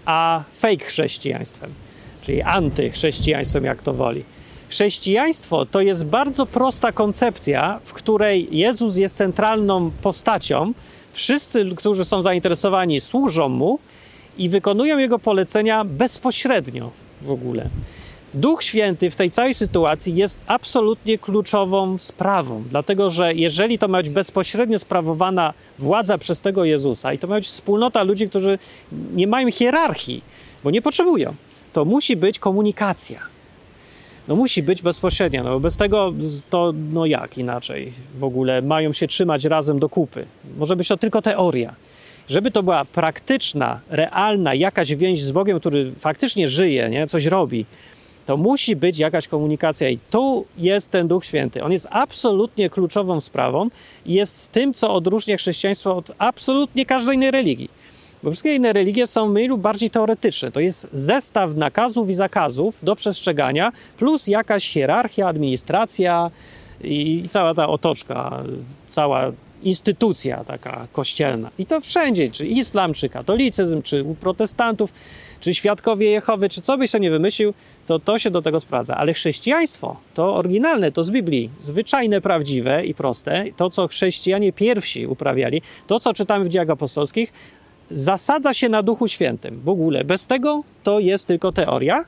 [0.04, 1.70] a fake chrześcijaństwem,
[2.22, 4.24] czyli antychrześcijaństwem, jak to woli.
[4.68, 10.72] Chrześcijaństwo to jest bardzo prosta koncepcja, w której Jezus jest centralną postacią.
[11.12, 13.78] Wszyscy, którzy są zainteresowani, służą mu
[14.38, 16.90] i wykonują jego polecenia bezpośrednio
[17.22, 17.68] w ogóle.
[18.34, 23.98] Duch Święty w tej całej sytuacji jest absolutnie kluczową sprawą, dlatego że jeżeli to ma
[23.98, 28.58] być bezpośrednio sprawowana władza przez tego Jezusa i to ma być wspólnota ludzi, którzy
[29.14, 30.22] nie mają hierarchii,
[30.64, 31.34] bo nie potrzebują,
[31.72, 33.35] to musi być komunikacja.
[34.28, 36.12] No musi być bezpośrednia, no bez tego
[36.50, 40.26] to no jak inaczej w ogóle mają się trzymać razem do kupy.
[40.58, 41.74] Może być to tylko teoria.
[42.28, 47.06] Żeby to była praktyczna, realna jakaś więź z Bogiem, który faktycznie żyje, nie?
[47.06, 47.66] coś robi,
[48.26, 51.62] to musi być jakaś komunikacja i tu jest ten Duch Święty.
[51.62, 53.68] On jest absolutnie kluczową sprawą
[54.06, 57.70] i jest tym, co odróżnia chrześcijaństwo od absolutnie każdej innej religii.
[58.26, 60.52] Bo wszystkie inne religie są mniej lub bardziej teoretyczne.
[60.52, 66.30] To jest zestaw nakazów i zakazów do przestrzegania, plus jakaś hierarchia, administracja
[66.84, 68.44] i, i cała ta otoczka,
[68.90, 71.50] cała instytucja taka kościelna.
[71.58, 74.92] I to wszędzie, czy islam, czy katolicyzm, czy u protestantów,
[75.40, 77.54] czy świadkowie Jehowy, czy co byś sobie nie wymyślił,
[77.86, 78.96] to to się do tego sprawdza.
[78.96, 85.06] Ale chrześcijaństwo, to oryginalne, to z Biblii, zwyczajne, prawdziwe i proste, to co chrześcijanie pierwsi
[85.06, 87.32] uprawiali, to co czytamy w dziejach apostolskich,
[87.90, 89.60] zasadza się na Duchu Świętym.
[89.64, 92.04] W ogóle bez tego to jest tylko teoria.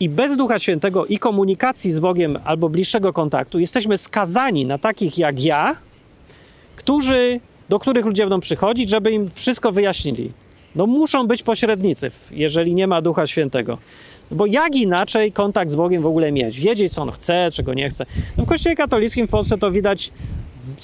[0.00, 5.18] I bez Ducha Świętego i komunikacji z Bogiem albo bliższego kontaktu jesteśmy skazani na takich
[5.18, 5.76] jak ja,
[6.76, 10.32] którzy, do których ludzie będą przychodzić, żeby im wszystko wyjaśnili.
[10.74, 13.78] No muszą być pośrednicy, jeżeli nie ma Ducha Świętego.
[14.30, 16.60] Bo jak inaczej kontakt z Bogiem w ogóle mieć?
[16.60, 18.06] Wiedzieć, co on chce, czego nie chce.
[18.36, 20.12] No w Kościele katolickim w Polsce to widać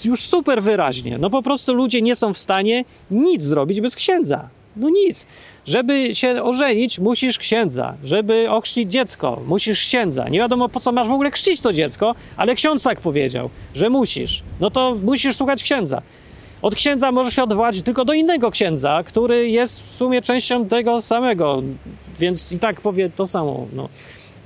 [0.05, 1.19] już super wyraźnie.
[1.19, 4.49] No po prostu ludzie nie są w stanie nic zrobić bez księdza.
[4.77, 5.27] No nic.
[5.67, 7.95] Żeby się ożenić, musisz księdza.
[8.05, 10.29] Żeby ochrzcić dziecko, musisz księdza.
[10.29, 13.91] Nie wiadomo po co masz w ogóle chrzcić to dziecko, ale ksiądz tak powiedział, że
[13.91, 14.43] musisz.
[14.61, 16.03] No to musisz słuchać księdza.
[16.63, 21.03] Od księdza możesz się odwołać tylko do innego księdza, który jest w sumie częścią tego
[21.03, 21.63] samego,
[22.19, 23.67] więc i tak powie to samo.
[23.73, 23.89] No.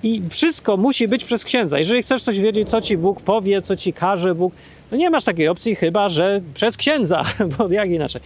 [0.07, 1.79] I wszystko musi być przez księdza.
[1.79, 4.53] Jeżeli chcesz coś wiedzieć, co ci Bóg powie, co ci każe Bóg,
[4.90, 7.25] no nie masz takiej opcji chyba, że przez księdza,
[7.59, 8.21] bo jak inaczej.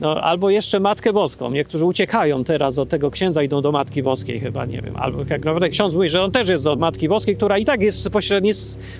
[0.00, 1.50] No, albo jeszcze Matkę Boską.
[1.50, 4.96] Niektórzy uciekają teraz od tego księdza, idą do Matki Boskiej chyba, nie wiem.
[4.96, 7.82] Albo jak naprawdę ksiądz mówi, że on też jest od Matki Boskiej, która i tak
[7.82, 8.10] jest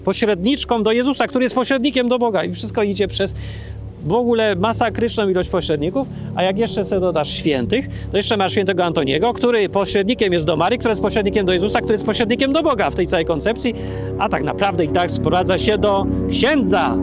[0.04, 3.35] pośredniczką do Jezusa, który jest pośrednikiem do Boga i wszystko idzie przez
[4.04, 8.84] w ogóle masakryczną ilość pośredników, a jak jeszcze sobie dodasz świętych, to jeszcze masz świętego
[8.84, 12.62] Antoniego, który pośrednikiem jest do Marii, który jest pośrednikiem do Jezusa, który jest pośrednikiem do
[12.62, 13.74] Boga w tej całej koncepcji,
[14.18, 16.96] a tak naprawdę i tak sprowadza się do księdza.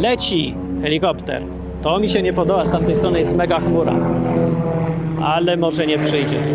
[0.00, 1.42] Leci helikopter.
[1.82, 3.94] To mi się nie podoba, z tamtej strony jest mega chmura.
[5.22, 6.52] Ale może nie przyjdzie tu.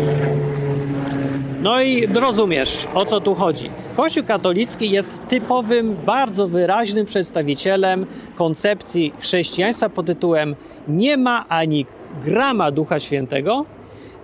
[1.62, 3.70] No i rozumiesz, o co tu chodzi.
[3.96, 10.56] Kościół katolicki jest typowym, bardzo wyraźnym przedstawicielem koncepcji chrześcijaństwa pod tytułem
[10.88, 11.86] nie ma ani
[12.24, 13.64] grama Ducha Świętego,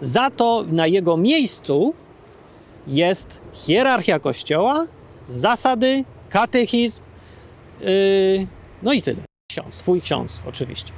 [0.00, 1.94] za to na jego miejscu
[2.86, 4.86] jest hierarchia Kościoła,
[5.26, 7.02] zasady, katechizm,
[7.80, 8.46] yy,
[8.82, 9.20] no i tyle.
[9.50, 10.92] Ksiądz, twój ksiądz oczywiście.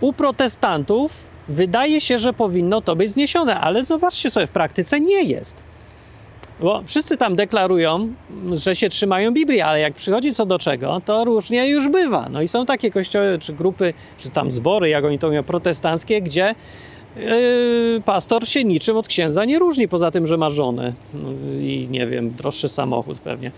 [0.00, 5.22] U protestantów wydaje się, że powinno to być zniesione, ale zobaczcie sobie, w praktyce nie
[5.22, 5.56] jest.
[6.60, 8.14] Bo wszyscy tam deklarują,
[8.52, 12.28] że się trzymają Biblii, ale jak przychodzi co do czego, to różnie już bywa.
[12.28, 16.22] No i są takie kościoły, czy grupy, czy tam zbory, jak oni to mówią, protestanckie,
[16.22, 16.54] gdzie
[17.16, 21.28] yy, pastor się niczym od księdza nie różni, poza tym, że ma żonę no,
[21.60, 23.50] i nie wiem, droższy samochód pewnie.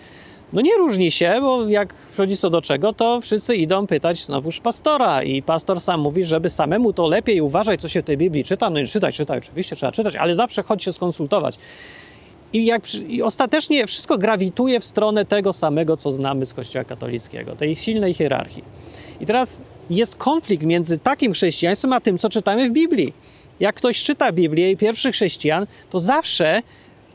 [0.53, 4.61] No nie różni się, bo jak przychodzi co do czego, to wszyscy idą pytać znowuż
[4.61, 8.45] pastora i pastor sam mówi, żeby samemu to lepiej uważać, co się w tej Biblii
[8.45, 8.71] czyta.
[8.71, 11.59] No i czytać, czytać, oczywiście trzeba czytać, ale zawsze chodź się skonsultować.
[12.53, 17.57] I, jak, I ostatecznie wszystko grawituje w stronę tego samego, co znamy z Kościoła katolickiego,
[17.57, 18.65] tej silnej hierarchii.
[19.21, 23.13] I teraz jest konflikt między takim chrześcijaństwem, a tym, co czytamy w Biblii.
[23.61, 26.63] Jak ktoś czyta Biblię i pierwszych chrześcijan, to zawsze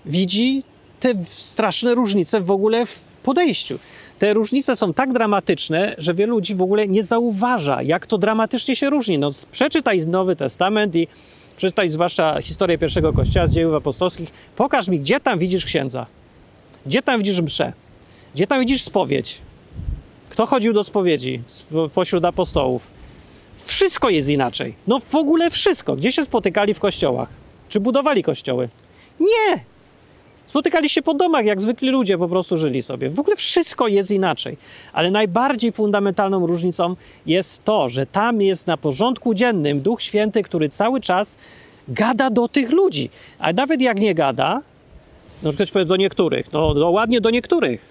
[0.05, 0.63] widzi
[0.99, 3.79] te straszne różnice w ogóle w podejściu.
[4.19, 8.75] Te różnice są tak dramatyczne, że wielu ludzi w ogóle nie zauważa, jak to dramatycznie
[8.75, 9.17] się różni.
[9.17, 11.07] No, przeczytaj Nowy Testament i
[11.57, 14.31] przeczytaj zwłaszcza historię pierwszego kościoła z dziejów apostolskich.
[14.55, 16.05] Pokaż mi, gdzie tam widzisz księdza,
[16.85, 17.73] gdzie tam widzisz mszę,
[18.35, 19.41] gdzie tam widzisz spowiedź,
[20.29, 21.41] kto chodził do spowiedzi
[21.93, 22.87] pośród apostołów.
[23.57, 24.75] Wszystko jest inaczej.
[24.87, 25.95] No w ogóle wszystko.
[25.95, 27.29] Gdzie się spotykali w kościołach?
[27.69, 28.69] Czy budowali kościoły?
[29.19, 29.74] Nie!
[30.55, 33.09] Spotykali się po domach, jak zwykli ludzie po prostu żyli sobie.
[33.09, 34.57] W ogóle wszystko jest inaczej.
[34.93, 40.69] Ale najbardziej fundamentalną różnicą jest to, że tam jest na porządku dziennym Duch Święty, który
[40.69, 41.37] cały czas
[41.87, 43.09] gada do tych ludzi.
[43.39, 44.61] A nawet jak nie gada,
[45.43, 47.85] no ktoś powie do niektórych, no, no ładnie do niektórych,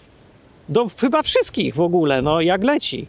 [0.69, 3.07] do chyba wszystkich w ogóle, no jak leci.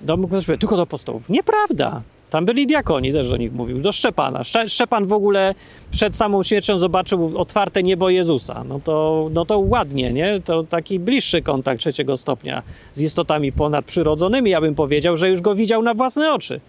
[0.00, 0.18] Do,
[0.60, 1.28] tylko do apostołów.
[1.28, 2.02] Nieprawda.
[2.34, 4.44] Tam byli diakoni, też do nich mówił, do Szczepana.
[4.44, 5.54] Szcze, Szczepan w ogóle
[5.90, 8.64] przed samą śmiercią zobaczył otwarte niebo Jezusa.
[8.68, 10.40] No to, no to ładnie, nie?
[10.44, 15.54] To taki bliższy kontakt trzeciego stopnia z istotami ponadprzyrodzonymi, ja bym powiedział, że już go
[15.54, 16.60] widział na własne oczy.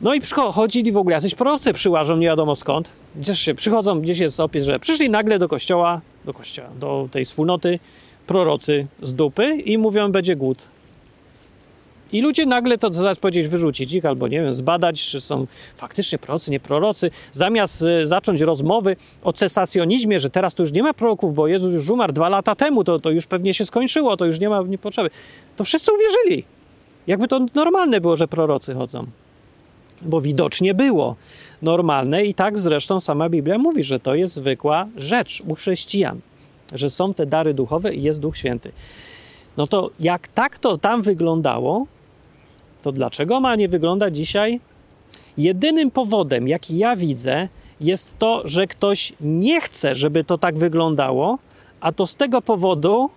[0.00, 2.90] No i przychodzili w ogóle, jacyś prorocy przyłażą, nie wiadomo skąd.
[3.16, 7.24] Gdzieś się przychodzą, gdzieś jest opis, że przyszli nagle do kościoła, do kościoła, do tej
[7.24, 7.78] wspólnoty,
[8.26, 10.73] prorocy z dupy i mówią, będzie głód.
[12.14, 15.46] I ludzie nagle to zaraz powiedzieć, wyrzucić ich albo nie wiem, zbadać, czy są
[15.76, 17.10] faktycznie prorocy, nie prorocy.
[17.32, 21.72] Zamiast y, zacząć rozmowy o cesacjonizmie, że teraz to już nie ma proroków, bo Jezus
[21.72, 24.62] już umarł dwa lata temu, to, to już pewnie się skończyło, to już nie ma
[24.62, 25.10] nie potrzeby.
[25.56, 26.44] To wszyscy uwierzyli.
[27.06, 29.06] Jakby to normalne było, że prorocy chodzą.
[30.02, 31.16] Bo widocznie było
[31.62, 36.20] normalne i tak zresztą sama Biblia mówi, że to jest zwykła rzecz u chrześcijan,
[36.72, 38.72] że są te dary duchowe i jest Duch Święty.
[39.56, 41.86] No to jak tak to tam wyglądało,
[42.84, 44.60] to dlaczego ma nie wyglądać dzisiaj?
[45.38, 47.48] Jedynym powodem, jaki ja widzę,
[47.80, 51.38] jest to, że ktoś nie chce, żeby to tak wyglądało,
[51.80, 53.10] a to z tego powodu,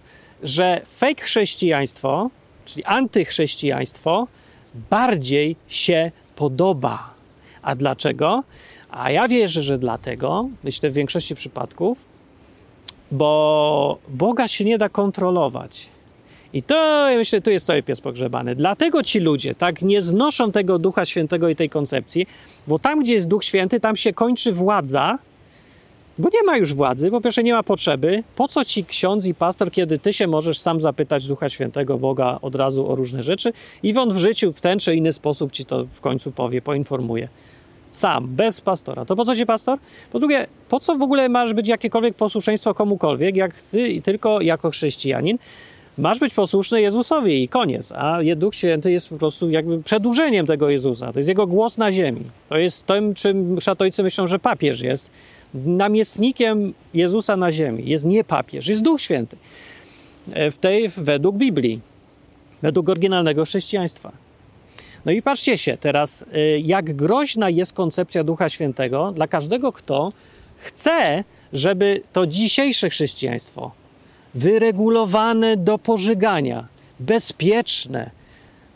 [0.43, 2.30] że fake chrześcijaństwo,
[2.65, 4.27] czyli antychrześcijaństwo,
[4.89, 7.13] bardziej się podoba.
[7.62, 8.43] A dlaczego?
[8.89, 12.06] A ja wierzę, że dlatego, myślę w większości przypadków,
[13.12, 15.89] bo Boga się nie da kontrolować.
[16.53, 18.55] I to, ja myślę, tu jest cały pies pogrzebany.
[18.55, 22.27] Dlatego ci ludzie tak nie znoszą tego Ducha Świętego i tej koncepcji,
[22.67, 25.17] bo tam, gdzie jest Duch Święty, tam się kończy władza,
[26.19, 28.23] bo nie ma już władzy, po pierwsze nie ma potrzeby.
[28.36, 32.39] Po co ci ksiądz i pastor, kiedy ty się możesz sam zapytać Ducha Świętego, Boga
[32.41, 35.65] od razu o różne rzeczy i on w życiu w ten czy inny sposób ci
[35.65, 37.27] to w końcu powie, poinformuje.
[37.91, 39.05] Sam, bez pastora.
[39.05, 39.79] To po co ci pastor?
[40.12, 44.69] Po drugie, po co w ogóle masz być jakiekolwiek posłuszeństwo komukolwiek, jak ty tylko jako
[44.71, 45.38] chrześcijanin?
[45.97, 47.91] Masz być posłuszny Jezusowi i koniec.
[47.91, 51.13] A Duch Święty jest po prostu jakby przedłużeniem tego Jezusa.
[51.13, 52.23] To jest jego głos na ziemi.
[52.49, 55.12] To jest tym, czym szatojcy myślą, że papież jest.
[55.53, 59.38] Namiestnikiem Jezusa na ziemi jest nie papież, jest Duch Święty.
[60.33, 61.79] E, w tej, według Biblii,
[62.62, 64.12] według oryginalnego chrześcijaństwa.
[65.05, 70.13] No i patrzcie się teraz, e, jak groźna jest koncepcja Ducha Świętego dla każdego, kto
[70.57, 73.71] chce, żeby to dzisiejsze chrześcijaństwo
[74.38, 76.67] wyregulowane do pożygania,
[77.00, 78.10] bezpieczne,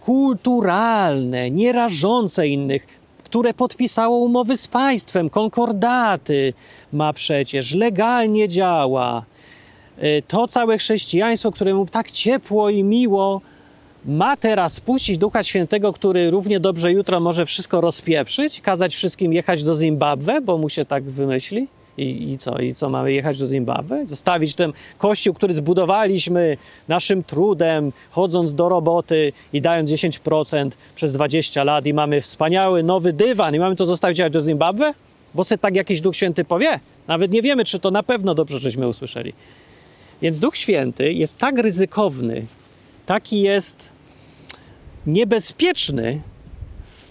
[0.02, 2.88] kulturalne, nierażące innych,
[3.24, 6.54] które podpisało umowy z państwem, konkordaty
[6.93, 9.26] ma przecież, legalnie działa.
[10.04, 13.41] Y, to całe chrześcijaństwo, któremu tak ciepło i miło,
[14.06, 19.63] ma teraz puścić Ducha Świętego, który równie dobrze jutro może wszystko rozpieprzyć, kazać wszystkim jechać
[19.63, 21.67] do Zimbabwe, bo mu się tak wymyśli?
[21.97, 22.58] I, I, co?
[22.58, 24.08] I co, mamy jechać do Zimbabwe?
[24.08, 31.63] Zostawić ten kościół, który zbudowaliśmy naszym trudem, chodząc do roboty i dając 10% przez 20
[31.63, 34.93] lat i mamy wspaniały nowy dywan i mamy to zostawić jechać do Zimbabwe?
[35.36, 36.80] Bo se tak jakiś Duch Święty powie?
[37.08, 39.34] Nawet nie wiemy, czy to na pewno dobrze żeśmy usłyszeli.
[40.22, 42.45] Więc Duch Święty jest tak ryzykowny,
[43.05, 43.91] taki jest
[45.07, 46.22] niebezpieczny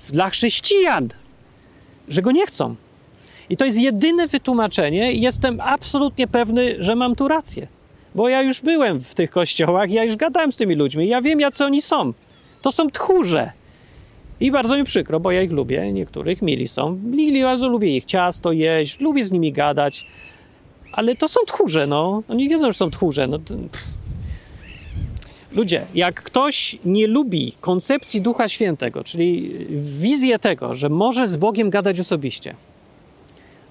[0.08, 1.08] dla chrześcijan,
[2.08, 2.74] że go nie chcą.
[3.50, 7.66] I to jest jedyne wytłumaczenie jestem absolutnie pewny, że mam tu rację.
[8.14, 11.40] Bo ja już byłem w tych kościołach, ja już gadałem z tymi ludźmi, ja wiem,
[11.40, 12.12] jacy oni są.
[12.62, 13.50] To są tchórze.
[14.40, 16.98] I bardzo mi przykro, bo ja ich lubię, niektórych mili są.
[17.04, 20.06] Mili, bardzo lubię ich ciasto jeść, lubię z nimi gadać,
[20.92, 22.22] ale to są tchórze, no.
[22.28, 23.26] Oni wiedzą, że są tchórze.
[23.26, 23.38] No,
[25.52, 29.52] Ludzie, jak ktoś nie lubi koncepcji Ducha Świętego, czyli
[29.98, 32.54] wizję tego, że może z Bogiem gadać osobiście,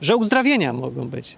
[0.01, 1.37] że uzdrawienia mogą być,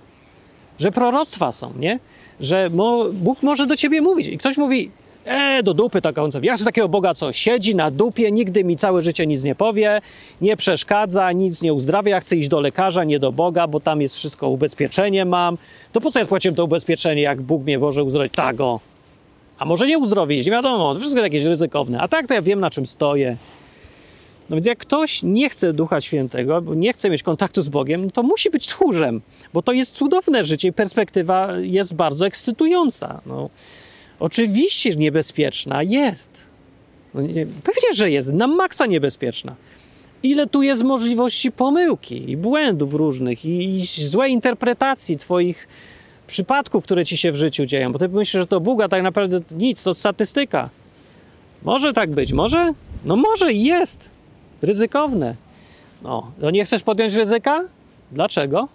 [0.80, 2.00] że proroctwa są, nie?
[2.40, 4.28] Że mo, Bóg może do ciebie mówić.
[4.28, 4.92] I ktoś mówi,
[5.26, 6.52] e, do dupy taka koncepcja.
[6.52, 10.02] Ja chcę takiego Boga, co siedzi na dupie, nigdy mi całe życie nic nie powie,
[10.42, 12.16] nie przeszkadza, nic nie uzdrawia.
[12.16, 15.58] Ja chcę iść do lekarza, nie do Boga, bo tam jest wszystko, ubezpieczenie mam.
[15.92, 18.34] To po co ja płaciłem to ubezpieczenie, jak Bóg mnie może uzdrowić?
[18.34, 18.80] Tak, o.
[19.60, 22.00] A może nie uzdrowić, nie wiadomo, to wszystko jakieś ryzykowne.
[22.00, 23.38] A tak to ja wiem, na czym stoję.
[24.52, 28.24] No więc jak ktoś nie chce Ducha Świętego, nie chce mieć kontaktu z Bogiem, to
[28.24, 29.22] musi być tchórzem,
[29.54, 33.22] bo to jest cudowne życie i perspektywa jest bardzo ekscytująca.
[33.26, 33.50] No,
[34.20, 36.48] oczywiście niebezpieczna jest.
[37.14, 39.56] No, nie, pewnie, że jest, na maksa niebezpieczna.
[40.24, 45.68] Ile tu jest możliwości pomyłki i błędów różnych i, i złej interpretacji twoich
[46.28, 49.04] przypadków, które ci się w życiu dzieją, bo ty myślisz, że to Bóg, a tak
[49.04, 50.70] naprawdę nic, to statystyka.
[51.64, 52.74] Może tak być, może?
[53.06, 54.21] No może jest.
[54.62, 55.36] Ryzykowne.
[56.04, 57.62] No, no nie chcesz podjąć ryzyka?
[58.12, 58.68] Dlaczego?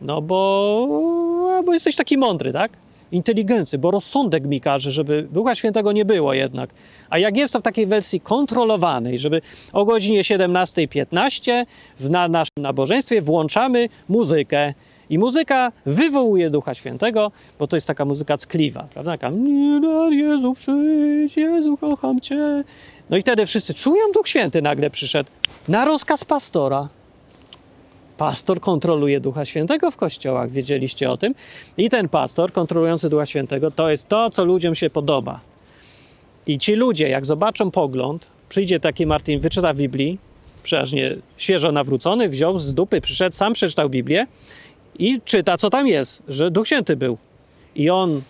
[0.00, 2.72] No bo, bo jesteś taki mądry, tak?
[3.12, 6.70] Inteligency, bo rozsądek mi każe, żeby Ducha Świętego nie było jednak.
[7.10, 9.42] A jak jest to w takiej wersji kontrolowanej, żeby
[9.72, 11.66] o godzinie 17.15
[12.00, 14.74] w na naszym nabożeństwie włączamy muzykę,
[15.10, 19.10] i muzyka wywołuje Ducha Świętego, bo to jest taka muzyka ckliwa, prawda?
[19.10, 19.30] Taka
[20.10, 22.64] Jezu, przyjdź, Jezu, kocham Cię.
[23.10, 25.30] No i wtedy wszyscy czują, Duch Święty nagle przyszedł
[25.68, 26.88] na rozkaz pastora.
[28.18, 31.34] Pastor kontroluje Ducha Świętego w kościołach, wiedzieliście o tym?
[31.76, 35.40] I ten pastor kontrolujący Ducha Świętego to jest to, co ludziom się podoba.
[36.46, 40.18] I ci ludzie, jak zobaczą pogląd, przyjdzie taki Martin, wyczyta Biblii,
[40.62, 44.26] przeważnie świeżo nawrócony, wziął z dupy, przyszedł, sam przeczytał Biblię
[44.98, 47.18] i czyta, co tam jest, że Duch Święty był.
[47.74, 48.22] I on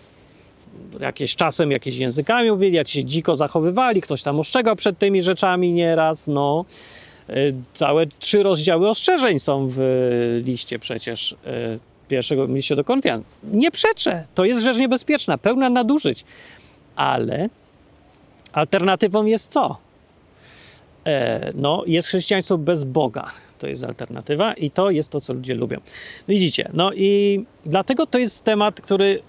[0.99, 5.73] jakieś czasem jakieś językami mówili, jak się dziko zachowywali, ktoś tam ostrzegał przed tymi rzeczami
[5.73, 6.65] nieraz, no.
[7.29, 9.79] Y, całe trzy rozdziały ostrzeżeń są w
[10.45, 11.35] liście przecież y,
[12.07, 13.23] pierwszego liście do Koryntian.
[13.43, 16.25] Nie przeczę, to jest rzecz niebezpieczna, pełna nadużyć.
[16.95, 17.49] Ale
[18.53, 19.77] alternatywą jest co?
[21.05, 25.55] E, no, jest chrześcijaństwo bez Boga to jest alternatywa i to jest to, co ludzie
[25.55, 25.79] lubią.
[26.27, 29.21] Widzicie, no i dlatego to jest temat, który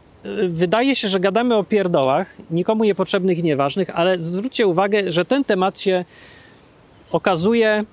[0.49, 5.45] wydaje się, że gadamy o pierdołach, nikomu niepotrzebnych i nieważnych, ale zwróćcie uwagę, że ten
[5.45, 6.05] temat się
[7.13, 7.85] okazuje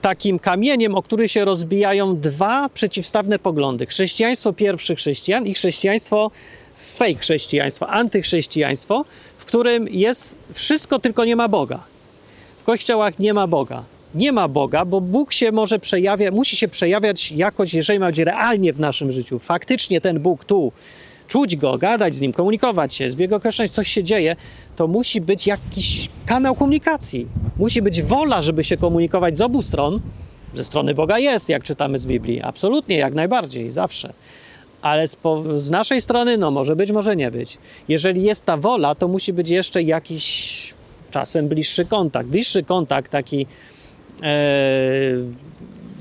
[0.00, 3.86] takim kamieniem, o który się rozbijają dwa przeciwstawne poglądy.
[3.86, 6.30] Chrześcijaństwo pierwszych chrześcijan i chrześcijaństwo
[6.76, 9.04] fake chrześcijaństwo, antychrześcijaństwo,
[9.38, 11.82] w którym jest wszystko, tylko nie ma Boga.
[12.58, 13.84] W kościołach nie ma Boga
[14.16, 18.18] nie ma Boga, bo Bóg się może przejawia, musi się przejawiać jakoś, jeżeli ma być
[18.18, 19.38] realnie w naszym życiu.
[19.38, 20.72] Faktycznie ten Bóg tu,
[21.28, 24.36] czuć go, gadać z nim, komunikować się, z jego określać, coś się dzieje,
[24.76, 27.26] to musi być jakiś kanał komunikacji.
[27.56, 30.00] Musi być wola, żeby się komunikować z obu stron.
[30.54, 32.42] Ze strony Boga jest, jak czytamy z Biblii.
[32.42, 34.12] Absolutnie, jak najbardziej, zawsze.
[34.82, 35.16] Ale z,
[35.56, 37.58] z naszej strony, no może być, może nie być.
[37.88, 40.74] Jeżeli jest ta wola, to musi być jeszcze jakiś
[41.10, 42.28] czasem bliższy kontakt.
[42.28, 43.46] Bliższy kontakt taki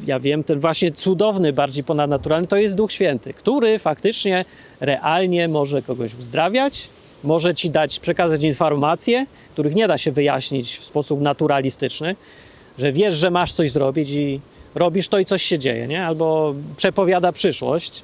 [0.08, 4.46] ja wiem, ten właśnie cudowny, bardziej ponadnaturalny, to jest Duch Święty, który faktycznie
[4.80, 6.90] realnie może kogoś uzdrawiać,
[7.24, 12.16] może ci dać, przekazać informacje, których nie da się wyjaśnić w sposób naturalistyczny,
[12.78, 14.42] że wiesz, że masz coś zrobić i
[14.76, 16.06] robisz to i coś się dzieje, nie?
[16.06, 18.04] Albo przepowiada przyszłość,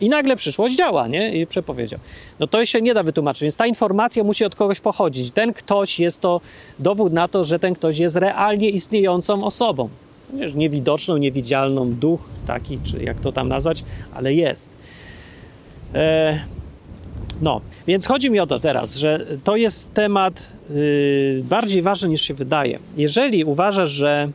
[0.00, 1.32] i nagle przyszłość działa, nie?
[1.32, 2.00] I przepowiedział.
[2.40, 5.30] No to się nie da wytłumaczyć, więc ta informacja musi od kogoś pochodzić.
[5.30, 6.40] Ten ktoś jest to
[6.78, 9.88] dowód na to, że ten ktoś jest realnie istniejącą osobą.
[10.34, 13.84] Wiesz, niewidoczną, niewidzialną, duch taki, czy jak to tam nazwać,
[14.14, 14.70] ale jest.
[15.94, 16.40] E,
[17.42, 22.22] no, więc chodzi mi o to teraz, że to jest temat yy, bardziej ważny niż
[22.22, 22.78] się wydaje.
[22.96, 24.28] Jeżeli uważasz, że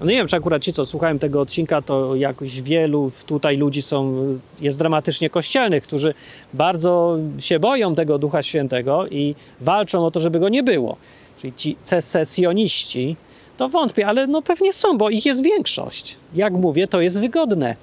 [0.00, 3.82] no nie wiem, czy akurat ci, co słuchają tego odcinka, to jakoś wielu tutaj ludzi
[3.82, 4.14] są,
[4.60, 6.14] jest dramatycznie kościelnych, którzy
[6.54, 10.96] bardzo się boją tego Ducha Świętego i walczą o to, żeby go nie było.
[11.40, 13.16] Czyli ci secesjoniści,
[13.56, 16.16] to wątpię, ale no pewnie są, bo ich jest większość.
[16.34, 17.76] Jak mówię, to jest wygodne.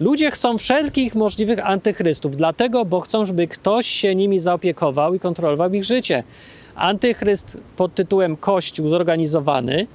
[0.00, 5.72] Ludzie chcą wszelkich możliwych antychrystów, dlatego, bo chcą, żeby ktoś się nimi zaopiekował i kontrolował
[5.72, 6.22] ich życie.
[6.74, 9.86] Antychryst pod tytułem Kościół zorganizowany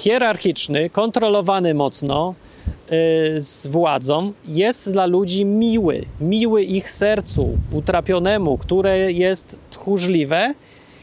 [0.00, 2.34] hierarchiczny, kontrolowany mocno
[2.66, 10.54] yy, z władzą, jest dla ludzi miły, miły ich sercu utrapionemu, które jest tchórzliwe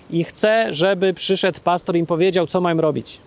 [0.09, 3.19] i chce, żeby przyszedł pastor i im powiedział, co mają robić.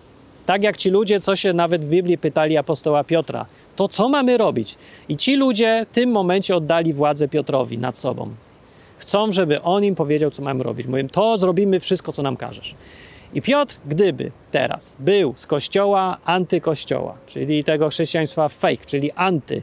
[0.45, 3.45] Tak jak ci ludzie, co się nawet w Biblii pytali apostoła Piotra,
[3.75, 4.75] to co mamy robić?
[5.09, 8.29] I ci ludzie w tym momencie oddali władzę Piotrowi nad sobą.
[8.97, 10.87] Chcą, żeby on im powiedział, co mamy robić.
[10.87, 12.75] Mówią, to zrobimy wszystko, co nam każesz.
[13.33, 19.61] I Piotr, gdyby teraz był z kościoła antykościoła, czyli tego chrześcijaństwa fake, czyli anty,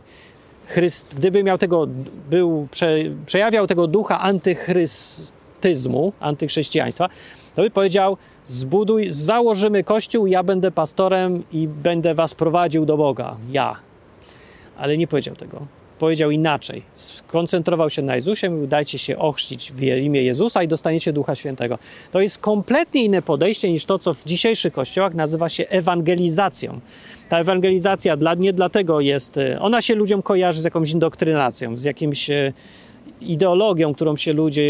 [0.69, 1.87] Chryst, gdyby miał tego,
[2.31, 2.95] był, prze,
[3.27, 7.09] przejawiał tego ducha antychrystyzmu, antychrześcijaństwa,
[7.55, 13.37] to by powiedział, zbuduj, założymy kościół, ja będę pastorem i będę was prowadził do Boga.
[13.51, 13.77] Ja.
[14.79, 15.67] Ale nie powiedział tego.
[15.99, 16.83] Powiedział inaczej.
[16.95, 21.79] Skoncentrował się na Jezusie, mówił, dajcie się ochrzcić w imię Jezusa i dostaniecie Ducha Świętego.
[22.11, 26.81] To jest kompletnie inne podejście niż to, co w dzisiejszych kościołach nazywa się ewangelizacją.
[27.29, 31.85] Ta ewangelizacja dla, nie dlatego jest, e, ona się ludziom kojarzy z jakąś indoktrynacją, z
[31.85, 32.53] jakimś e,
[33.21, 34.63] ideologią, którą się ludzie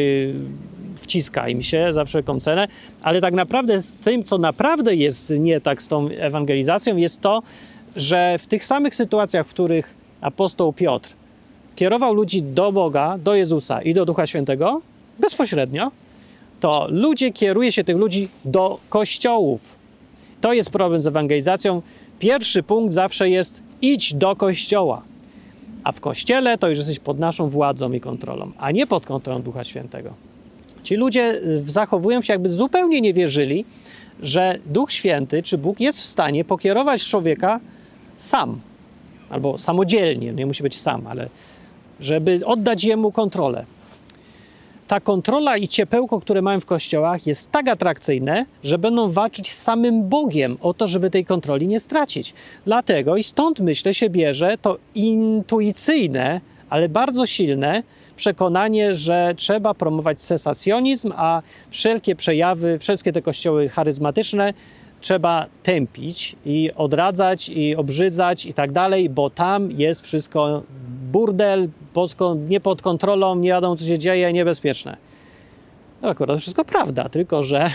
[0.97, 2.69] wciska im się za wszelką cenę,
[3.03, 7.43] ale tak naprawdę z tym, co naprawdę jest nie tak z tą ewangelizacją, jest to,
[7.97, 11.18] że w tych samych sytuacjach, w których apostoł Piotr
[11.79, 14.81] kierował ludzi do Boga, do Jezusa i do Ducha Świętego
[15.19, 15.91] bezpośrednio,
[16.61, 19.77] to ludzie kieruje się tych ludzi do kościołów.
[20.41, 21.83] To jest problem z ewangelizacją.
[22.19, 25.03] Pierwszy punkt zawsze jest idź do kościoła.
[25.85, 29.43] A w kościele to już jesteś pod naszą władzą i kontrolą, a nie pod kontrolą
[29.43, 30.11] Ducha Świętego.
[30.83, 33.65] Ci ludzie y, zachowują się, jakby zupełnie nie wierzyli,
[34.23, 37.61] że Duch Święty czy Bóg jest w stanie pokierować człowieka
[38.17, 38.61] sam
[39.31, 41.29] albo samodzielnie, nie musi być sam, ale
[42.01, 43.65] żeby oddać jemu kontrolę.
[44.89, 49.63] Ta kontrola i ciepełko, które mają w kościołach, jest tak atrakcyjne, że będą walczyć z
[49.63, 52.35] samym Bogiem o to, żeby tej kontroli nie stracić.
[52.65, 56.41] Dlatego i stąd myślę się bierze to intuicyjne,
[56.71, 57.83] ale bardzo silne
[58.17, 64.55] przekonanie, że trzeba promować cesacjonizm, a wszelkie przejawy, wszystkie te kościoły charyzmatyczne
[65.01, 70.63] trzeba tępić i odradzać i obrzydzać i tak dalej, bo tam jest wszystko
[71.13, 71.69] burdel,
[72.49, 74.97] nie pod kontrolą, nie wiadomo co się dzieje, niebezpieczne.
[76.03, 77.71] No akurat wszystko prawda, tylko że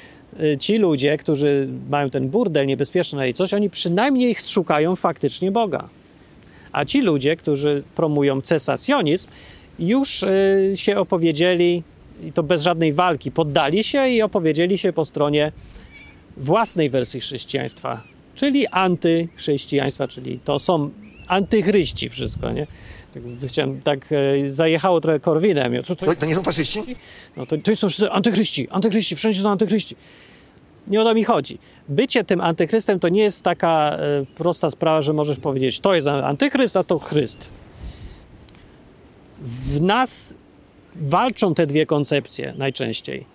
[0.60, 5.88] ci ludzie, którzy mają ten burdel niebezpieczny i coś, oni przynajmniej szukają faktycznie Boga.
[6.72, 9.30] A ci ludzie, którzy promują cesacjonizm,
[9.78, 11.82] już y, się opowiedzieli,
[12.24, 15.52] i to bez żadnej walki, poddali się i opowiedzieli się po stronie
[16.36, 18.02] własnej wersji chrześcijaństwa,
[18.34, 20.90] czyli antychrześcijaństwa, czyli to są
[21.28, 22.66] antychryści wszystko, nie?
[23.14, 25.84] Tak, chciałem, tak e, zajechało trochę Korwinem.
[25.84, 26.80] Co to, to nie są faszyści?
[27.36, 29.96] No to, to są wszyscy antychryści, antychryści, wszędzie są antychryści.
[30.86, 31.58] Nie o to mi chodzi.
[31.88, 36.08] Bycie tym antychrystem to nie jest taka e, prosta sprawa, że możesz powiedzieć, to jest
[36.08, 37.50] antychryst, a to chryst.
[39.40, 40.34] W nas
[40.96, 43.33] walczą te dwie koncepcje najczęściej.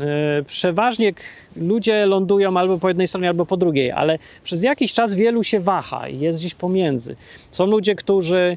[0.00, 1.12] E, przeważnie
[1.56, 5.60] ludzie lądują albo po jednej stronie, albo po drugiej, ale przez jakiś czas wielu się
[5.60, 7.16] waha i jest gdzieś pomiędzy.
[7.50, 8.56] Są ludzie, którzy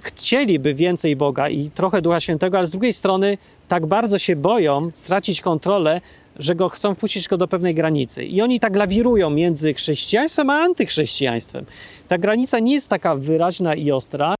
[0.00, 3.38] chcieliby więcej Boga i trochę Ducha Świętego, ale z drugiej strony
[3.68, 6.00] tak bardzo się boją stracić kontrolę,
[6.38, 8.24] że go chcą wpuścić go do pewnej granicy.
[8.24, 11.66] I oni tak lawirują między chrześcijaństwem a antychrześcijaństwem.
[12.08, 14.36] Ta granica nie jest taka wyraźna i ostra e,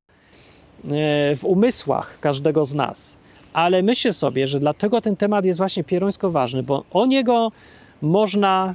[1.37, 3.17] w umysłach każdego z nas
[3.57, 7.53] ale myślę sobie, że dlatego ten temat jest właśnie pierońsko ważny, bo o niego
[8.03, 8.75] można,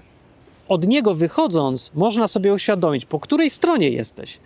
[0.68, 4.40] od niego wychodząc, można sobie uświadomić, po której stronie jesteś.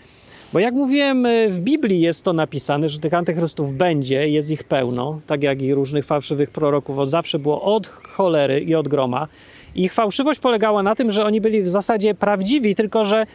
[0.53, 4.63] Bo jak mówiłem, y, w Biblii jest to napisane, że tych antychrystów będzie, jest ich
[4.63, 9.27] pełno, tak jak i różnych fałszywych proroków, od zawsze było od cholery i od groma.
[9.75, 13.25] Ich fałszywość polegała na tym, że oni byli w zasadzie prawdziwi, tylko że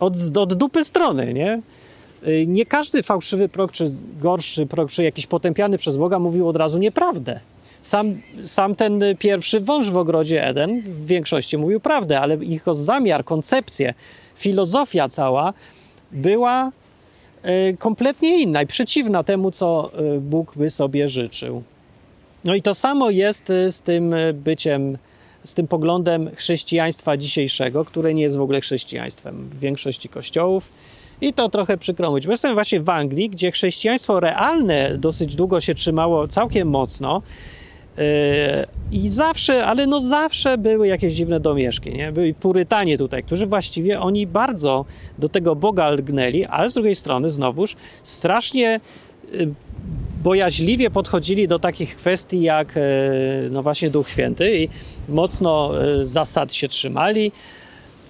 [0.00, 1.62] od, od dupy strony, nie?
[2.28, 6.56] Y, nie każdy fałszywy prorok, czy gorszy prorok, czy jakiś potępiany przez Boga mówił od
[6.56, 7.40] razu nieprawdę.
[7.82, 13.24] Sam, sam ten pierwszy wąż w ogrodzie Eden w większości mówił prawdę, ale ich zamiar,
[13.24, 13.94] koncepcja,
[14.36, 15.52] filozofia cała
[16.12, 16.72] była
[17.44, 21.62] y, kompletnie inna i przeciwna temu, co y, Bóg by sobie życzył.
[22.44, 24.98] No i to samo jest z tym byciem,
[25.44, 30.70] z tym poglądem chrześcijaństwa dzisiejszego, które nie jest w ogóle chrześcijaństwem w większości kościołów
[31.20, 32.26] i to trochę przykro mówić.
[32.26, 37.22] Bo jestem właśnie w Anglii, gdzie chrześcijaństwo realne dosyć długo się trzymało całkiem mocno.
[37.96, 38.04] Yy,
[38.92, 42.12] I zawsze, ale no zawsze były jakieś dziwne domieszki, nie?
[42.12, 44.84] Byli purytanie tutaj, którzy właściwie oni bardzo
[45.18, 48.80] do tego Boga lgnęli, ale z drugiej strony znowuż strasznie
[49.32, 49.48] yy,
[50.24, 54.68] bojaźliwie podchodzili do takich kwestii jak yy, no właśnie Duch Święty i
[55.08, 57.32] mocno zasad się trzymali.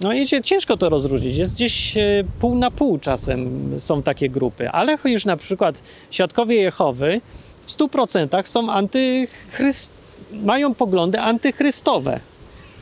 [0.01, 1.37] No i ciężko to rozróżnić.
[1.37, 5.81] Jest gdzieś e, pół na pół czasem są takie grupy, ale już na przykład
[6.11, 7.21] świadkowie Jehowy
[7.65, 9.89] w 100% są antychryst...
[10.31, 12.19] mają poglądy antychrystowe.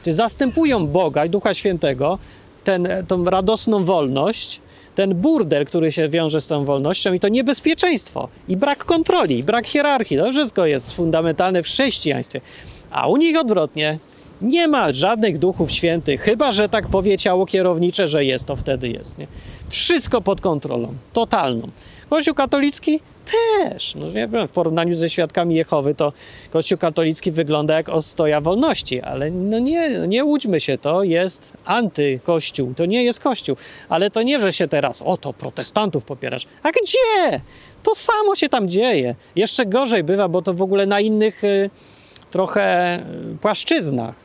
[0.03, 2.20] Czyli zastępują Boga i Ducha Świętego,
[2.64, 4.61] ten, tą radosną wolność,
[4.95, 9.43] ten burdel, który się wiąże z tą wolnością i to niebezpieczeństwo i brak kontroli, i
[9.43, 10.18] brak hierarchii.
[10.18, 12.41] To wszystko jest fundamentalne w chrześcijaństwie.
[12.91, 13.99] A u nich odwrotnie.
[14.44, 18.89] Nie ma żadnych duchów świętych, chyba że tak powie ciało kierownicze, że jest, to wtedy
[18.89, 19.18] jest.
[19.18, 19.28] Nie?
[19.70, 21.70] Wszystko pod kontrolą, totalną.
[22.10, 23.96] Kościół katolicki też.
[23.96, 26.14] No, nie wiem, w porównaniu ze świadkami Jehowy, to
[26.52, 32.74] Kościół katolicki wygląda jak ostoja wolności, ale no nie, nie łudźmy się, to jest antykościół,
[32.74, 33.56] to nie jest kościół.
[33.89, 36.48] Ale to nie, że się teraz, oto protestantów popierasz.
[36.64, 37.41] A gdzie?
[37.84, 39.16] To samo się tam dzieje.
[39.36, 41.70] Jeszcze gorzej bywa, bo to w ogóle na innych y,
[42.32, 42.98] trochę
[43.34, 44.23] y, płaszczyznach.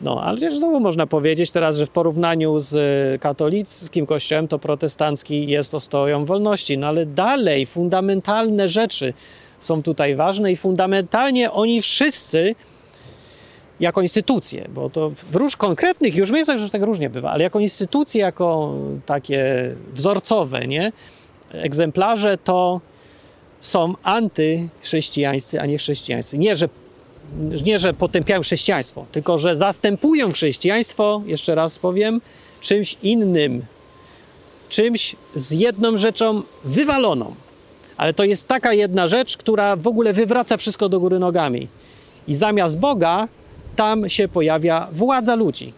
[0.00, 4.58] No, ale też znowu można powiedzieć teraz, że w porównaniu z y, katolickim kościołem, to
[4.58, 6.78] protestancki jest ostoją wolności.
[6.78, 9.14] No ale dalej fundamentalne rzeczy
[9.60, 12.54] są tutaj ważne i fundamentalnie oni wszyscy
[13.80, 17.60] jako instytucje, bo to w róż konkretnych już miejscach już tak różnie bywa, ale jako
[17.60, 18.74] instytucje, jako
[19.06, 20.92] takie wzorcowe, nie?
[21.52, 22.80] Egzemplarze to
[23.60, 26.38] są antychrześcijańscy, a nie chrześcijańscy.
[26.38, 26.68] Nie, że
[27.64, 32.20] nie, że potępiają chrześcijaństwo, tylko że zastępują chrześcijaństwo, jeszcze raz powiem,
[32.60, 33.62] czymś innym.
[34.68, 37.34] Czymś z jedną rzeczą wywaloną.
[37.96, 41.68] Ale to jest taka jedna rzecz, która w ogóle wywraca wszystko do góry nogami.
[42.28, 43.28] I zamiast Boga
[43.76, 45.72] tam się pojawia władza ludzi.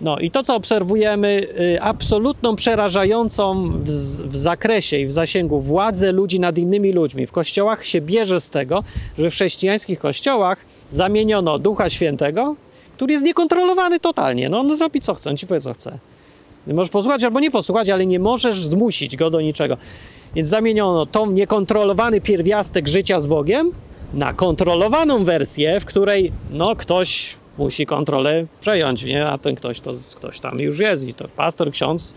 [0.00, 3.88] No i to, co obserwujemy, y, absolutną, przerażającą w,
[4.28, 8.50] w, zakresie i w zasięgu władzę ludzi nad innymi ludźmi w kościołach się bierze z
[8.50, 8.84] tego,
[9.18, 10.58] że w chrześcijańskich kościołach
[10.92, 12.56] zamieniono Ducha Świętego,
[12.96, 14.48] który jest niekontrolowany totalnie.
[14.48, 15.98] No on zrobi co chce, on ci powie co chce.
[16.66, 19.76] Możesz posłuchać albo nie posłuchać, ale nie możesz zmusić go do niczego.
[20.34, 23.72] Więc zamieniono tą niekontrolowany pierwiastek życia z Bogiem
[24.14, 29.26] na kontrolowaną wersję, w której no ktoś musi kontrolę przejąć, nie?
[29.26, 32.14] a ten ktoś to ktoś tam już jest i to pastor, ksiądz,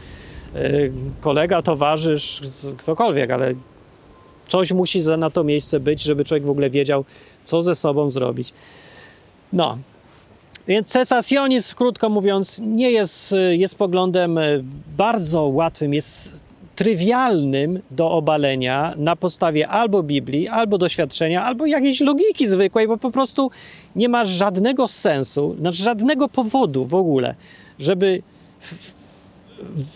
[0.56, 2.42] yy, kolega, towarzysz,
[2.78, 3.54] ktokolwiek, ale
[4.48, 7.06] coś musi na to miejsce być, żeby człowiek w ogóle wiedział,
[7.46, 8.54] co ze sobą zrobić.
[9.54, 9.78] No,
[10.68, 14.64] więc cesacjonizm, krótko mówiąc, nie jest, jest poglądem y,
[14.98, 16.44] bardzo łatwym, jest
[16.80, 23.12] trywialnym do obalenia na podstawie albo Biblii, albo doświadczenia, albo jakiejś logiki zwykłej, bo po
[23.12, 23.52] prostu
[23.96, 27.36] nie ma żadnego sensu, znaczy żadnego powodu w ogóle,
[27.80, 28.22] żeby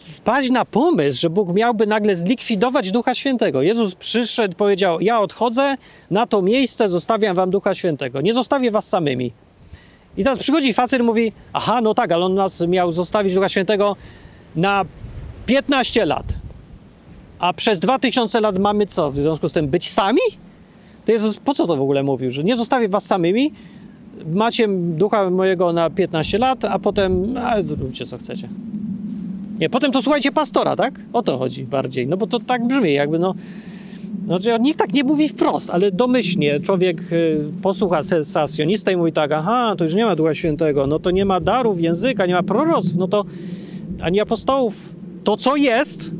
[0.05, 3.61] wpaść na pomysł, że Bóg miałby nagle zlikwidować Ducha Świętego.
[3.61, 5.75] Jezus przyszedł, powiedział: Ja odchodzę
[6.11, 8.21] na to miejsce, zostawiam wam Ducha Świętego.
[8.21, 9.31] Nie zostawię was samymi.
[10.17, 13.49] I teraz przychodzi facet i mówi: Aha, no tak, ale on nas miał zostawić Ducha
[13.49, 13.95] Świętego
[14.55, 14.85] na
[15.45, 16.42] 15 lat.
[17.39, 19.11] A przez 2000 lat mamy co?
[19.11, 20.21] W związku z tym być sami?
[21.05, 22.31] To Jezus po co to w ogóle mówił?
[22.31, 23.53] Że nie zostawię was samymi,
[24.25, 28.49] macie ducha mojego na 15 lat, a potem a, róbcie co chcecie.
[29.59, 30.99] Nie, potem to słuchajcie pastora, tak?
[31.13, 32.07] O to chodzi bardziej.
[32.07, 33.35] No bo to tak brzmi, jakby no.
[34.25, 39.31] Znaczy, nikt tak nie mówi wprost, ale domyślnie człowiek y, posłucha sensacjonista i mówi tak,
[39.31, 42.43] aha, to już nie ma Ducha Świętego, no to nie ma darów języka, nie ma
[42.43, 43.25] proroctw, no to
[44.01, 44.95] ani apostołów.
[45.23, 46.11] To, co jest,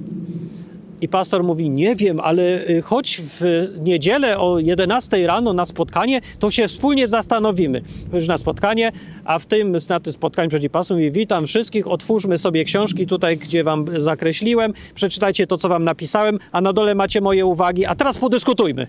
[1.03, 3.41] i pastor mówi: Nie wiem, ale y, chodź w
[3.79, 7.81] niedzielę o 11 rano na spotkanie, to się wspólnie zastanowimy.
[8.13, 8.91] Już na spotkanie,
[9.25, 13.37] a w tym, na tym spotkaniu przychodzi pastor mówi: Witam wszystkich, otwórzmy sobie książki tutaj,
[13.37, 17.95] gdzie wam zakreśliłem, przeczytajcie to, co wam napisałem, a na dole macie moje uwagi, a
[17.95, 18.87] teraz podyskutujmy.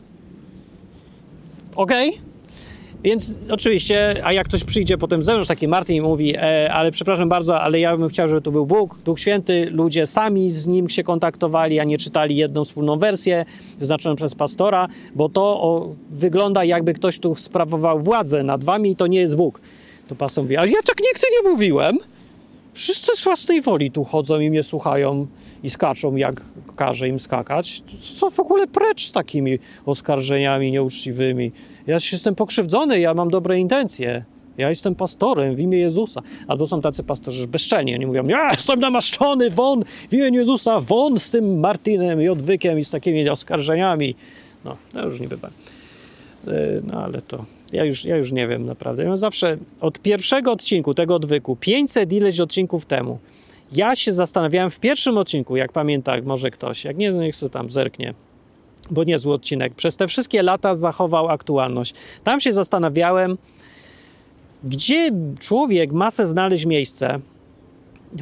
[1.76, 2.08] Okej?
[2.08, 2.33] Okay?
[3.04, 7.28] Więc oczywiście, a jak ktoś przyjdzie potem ze mną, taki Martin mówi, e, ale przepraszam
[7.28, 10.88] bardzo, ale ja bym chciał, żeby to był Bóg, Duch Święty, ludzie sami z Nim
[10.88, 13.44] się kontaktowali, a nie czytali jedną wspólną wersję
[13.78, 18.96] wyznaczoną przez pastora, bo to o, wygląda jakby ktoś tu sprawował władzę nad wami i
[18.96, 19.60] to nie jest Bóg.
[20.08, 21.98] To pastor mówi, ale ja tak nigdy nie mówiłem.
[22.74, 25.26] Wszyscy z własnej woli tu chodzą i mnie słuchają
[25.62, 26.42] i skaczą, jak
[26.76, 27.82] każe im skakać.
[28.18, 31.52] Co w ogóle precz z takimi oskarżeniami nieuczciwymi?
[31.86, 34.24] Ja jestem pokrzywdzony, ja mam dobre intencje.
[34.58, 36.22] Ja jestem pastorem w imię Jezusa.
[36.48, 37.94] Albo są tacy pastorzy bezczelni.
[37.94, 42.78] Oni mówią, ja jestem namaszczony, won w imię Jezusa, won z tym Martinem i odwykiem
[42.78, 44.14] i z takimi oskarżeniami.
[44.64, 45.48] No, to już nie bywa.
[45.48, 46.52] E,
[46.84, 49.04] no, ale to ja już, ja już nie wiem naprawdę.
[49.04, 53.18] Ja zawsze od pierwszego odcinku tego odwyku, 500 ileś odcinków temu,
[53.72, 57.50] ja się zastanawiałem w pierwszym odcinku, jak pamięta może ktoś, jak nie, no niech sobie
[57.50, 58.14] tam zerknie,
[58.90, 59.74] bo niezły odcinek.
[59.74, 61.94] Przez te wszystkie lata zachował aktualność.
[62.24, 63.38] Tam się zastanawiałem,
[64.64, 65.10] gdzie
[65.40, 67.20] człowiek ma se znaleźć miejsce,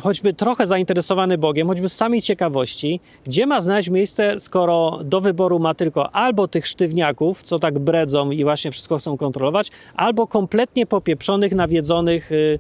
[0.01, 5.59] choćby trochę zainteresowany Bogiem, choćby z samej ciekawości, gdzie ma znaleźć miejsce, skoro do wyboru
[5.59, 10.86] ma tylko albo tych sztywniaków, co tak bredzą i właśnie wszystko chcą kontrolować, albo kompletnie
[10.86, 12.59] popieprzonych, nawiedzonych, yy,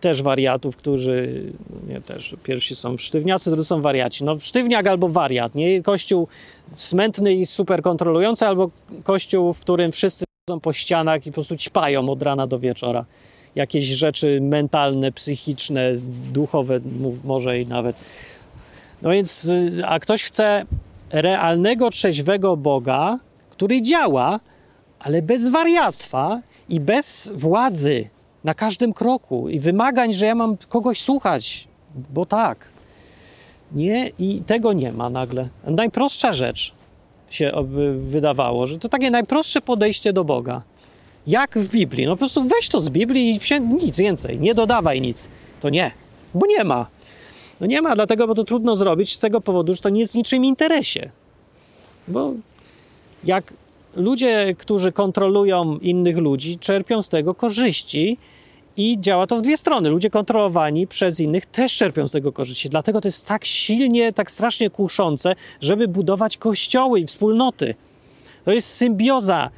[0.00, 1.42] też wariatów, którzy
[1.88, 4.24] nie też pierwsi są sztywniacy, drudzy są wariaci.
[4.24, 5.82] No sztywniak albo wariat, nie?
[5.82, 6.28] Kościół
[6.74, 8.70] smętny i super kontrolujący, albo
[9.04, 13.04] kościół, w którym wszyscy chodzą po ścianach i po prostu ćpają od rana do wieczora.
[13.54, 15.92] Jakieś rzeczy mentalne, psychiczne,
[16.32, 16.80] duchowe,
[17.24, 17.96] może i nawet.
[19.02, 20.66] No więc, y, a ktoś chce
[21.10, 23.18] realnego, trzeźwego Boga,
[23.50, 24.40] który działa,
[24.98, 28.08] ale bez wariactwa i bez władzy
[28.44, 31.68] na każdym kroku i wymagań, że ja mam kogoś słuchać,
[32.10, 32.68] bo tak.
[33.72, 35.48] Nie, i tego nie ma nagle.
[35.64, 36.74] Najprostsza rzecz
[37.30, 37.52] się
[37.98, 40.62] wydawało, że to takie najprostsze podejście do Boga.
[41.26, 42.06] Jak w Biblii.
[42.06, 45.28] No po prostu weź to z Biblii i nic więcej, nie dodawaj nic.
[45.60, 45.90] To nie,
[46.34, 46.86] bo nie ma.
[47.60, 50.12] No nie ma, dlatego, bo to trudno zrobić z tego powodu, że to nie jest
[50.12, 51.10] w niczym interesie.
[52.08, 52.32] Bo
[53.24, 53.54] jak
[53.96, 58.18] ludzie, którzy kontrolują innych ludzi, czerpią z tego korzyści
[58.76, 59.88] i działa to w dwie strony.
[59.88, 62.68] Ludzie kontrolowani przez innych też czerpią z tego korzyści.
[62.68, 67.74] Dlatego to jest tak silnie, tak strasznie kuszące, żeby budować kościoły i wspólnoty.
[68.44, 69.50] To jest symbioza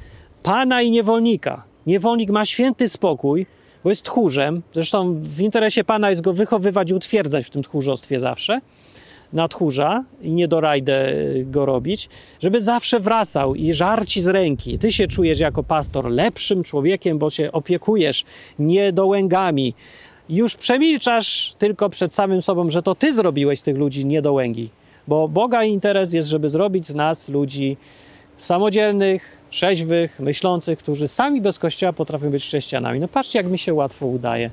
[0.47, 1.63] pana i niewolnika.
[1.87, 3.45] Niewolnik ma święty spokój,
[3.83, 4.61] bo jest tchórzem.
[4.73, 8.61] Zresztą w interesie pana jest go wychowywać i utwierdzać w tym tchórzostwie zawsze
[9.33, 14.79] na tchórza i nie do rajdę go robić, żeby zawsze wracał i żarci z ręki.
[14.79, 18.25] Ty się czujesz jako pastor lepszym człowiekiem, bo się opiekujesz
[18.59, 19.73] niedołęgami.
[20.29, 24.69] Już przemilczasz tylko przed samym sobą, że to ty zrobiłeś tych ludzi niedołęgi.
[25.07, 27.77] Bo Boga interes jest, żeby zrobić z nas ludzi
[28.37, 32.99] samodzielnych, trzeźwych, myślących, którzy sami bez kościoła potrafią być chrześcijanami.
[32.99, 34.49] No patrzcie, jak mi się łatwo udaje.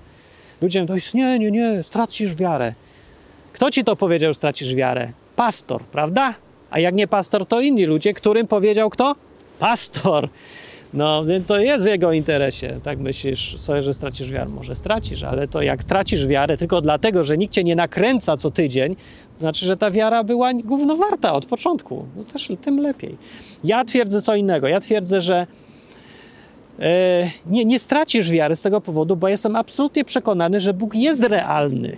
[0.86, 2.74] To jest, nie, nie, nie, stracisz wiarę.
[3.53, 5.12] Kto ci to powiedział, że stracisz wiarę?
[5.36, 6.34] Pastor, prawda?
[6.70, 9.14] A jak nie pastor, to inni ludzie, którym powiedział kto?
[9.59, 10.28] Pastor.
[10.95, 12.80] No, to jest w jego interesie.
[12.82, 14.51] Tak myślisz sobie, że stracisz wiarę.
[14.51, 18.51] Może stracisz, ale to jak tracisz wiarę tylko dlatego, że nikt cię nie nakręca co
[18.51, 18.97] tydzień,
[19.34, 22.07] to znaczy, że ta wiara była głównowarta od początku.
[22.16, 23.16] No też tym lepiej.
[23.64, 24.68] Ja twierdzę co innego.
[24.68, 25.47] Ja twierdzę, że
[26.78, 31.22] e, nie, nie stracisz wiary z tego powodu, bo jestem absolutnie przekonany, że Bóg jest
[31.22, 31.97] realny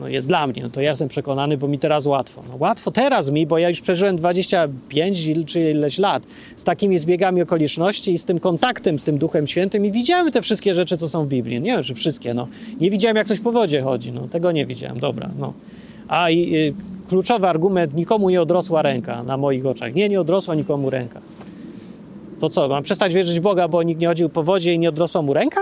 [0.00, 2.42] no jest dla mnie, no to ja jestem przekonany, bo mi teraz łatwo.
[2.48, 6.22] No łatwo teraz mi, bo ja już przeżyłem 25 czy ileś lat
[6.56, 10.42] z takimi zbiegami okoliczności i z tym kontaktem z tym Duchem Świętym i widziałem te
[10.42, 11.60] wszystkie rzeczy, co są w Biblii.
[11.60, 12.48] Nie wiem, czy wszystkie, no.
[12.80, 14.28] Nie widziałem, jak ktoś po wodzie chodzi, no.
[14.28, 15.52] Tego nie widziałem, dobra, no.
[16.08, 16.74] A i y,
[17.08, 19.94] kluczowy argument, nikomu nie odrosła ręka na moich oczach.
[19.94, 21.20] Nie, nie odrosła nikomu ręka.
[22.40, 25.22] To co, mam przestać wierzyć Boga, bo nikt nie chodził po wodzie i nie odrosła
[25.22, 25.60] mu ręka?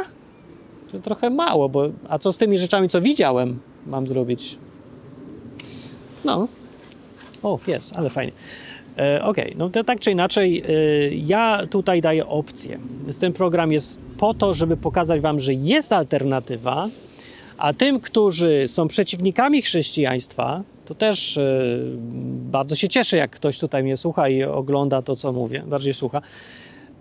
[0.93, 3.59] To trochę mało, bo a co z tymi rzeczami, co widziałem?
[3.87, 4.59] Mam zrobić.
[6.25, 6.49] No.
[7.43, 8.33] O, jest, ale fajnie.
[8.99, 10.73] E, ok, no to tak czy inaczej, e,
[11.15, 12.79] ja tutaj daję opcję.
[13.21, 16.89] Ten program jest po to, żeby pokazać Wam, że jest alternatywa,
[17.59, 21.63] a tym, którzy są przeciwnikami chrześcijaństwa, to też e,
[22.51, 26.23] bardzo się cieszę, jak ktoś tutaj mnie słucha i ogląda to, co mówię, bardziej słucha.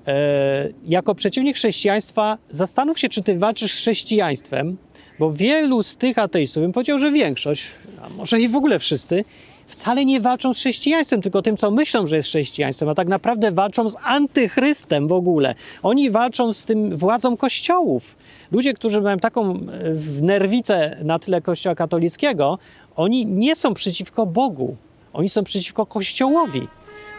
[0.08, 4.78] E, jako przeciwnik chrześcijaństwa, zastanów się, czy ty walczysz z chrześcijaństwem,
[5.20, 7.68] bo wielu z tych ateistów, bym powiedział, że większość,
[8.02, 9.24] a może i w ogóle wszyscy,
[9.68, 13.52] wcale nie walczą z chrześcijaństwem, tylko tym, co myślą, że jest chrześcijaństwem, a tak naprawdę
[13.52, 15.56] walczą z antychrystem w ogóle.
[15.84, 18.16] Oni walczą z tym władzą kościołów.
[18.52, 19.58] Ludzie, którzy mają taką e,
[20.22, 22.60] nerwicę na tle kościoła katolickiego,
[22.96, 24.76] oni nie są przeciwko Bogu.
[25.14, 26.68] Oni są przeciwko kościołowi.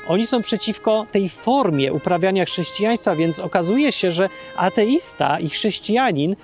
[0.08, 6.36] Oni są przeciwko tej formie uprawiania chrześcijaństwa, więc okazuje się, że ateista i chrześcijanin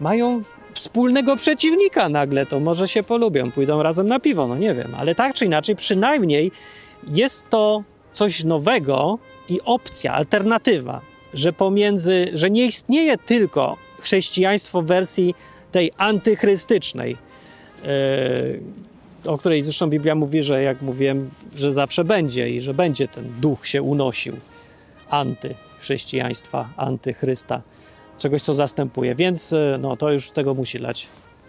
[0.00, 0.42] mają
[0.80, 5.14] wspólnego przeciwnika nagle, to może się polubią, pójdą razem na piwo, no nie wiem, ale
[5.14, 6.52] tak czy inaczej, przynajmniej
[7.08, 9.18] jest to coś nowego
[9.48, 11.00] i opcja, alternatywa,
[11.34, 15.34] że pomiędzy, że nie istnieje tylko chrześcijaństwo w wersji
[15.72, 17.16] tej antychrystycznej,
[17.84, 23.08] yy, o której zresztą Biblia mówi, że jak mówiłem, że zawsze będzie i że będzie
[23.08, 24.36] ten duch się unosił.
[25.10, 27.62] Antychrześcijaństwa, antychrysta
[28.20, 29.14] czegoś, co zastępuje.
[29.14, 31.06] Więc e, no, to już tego musi lać.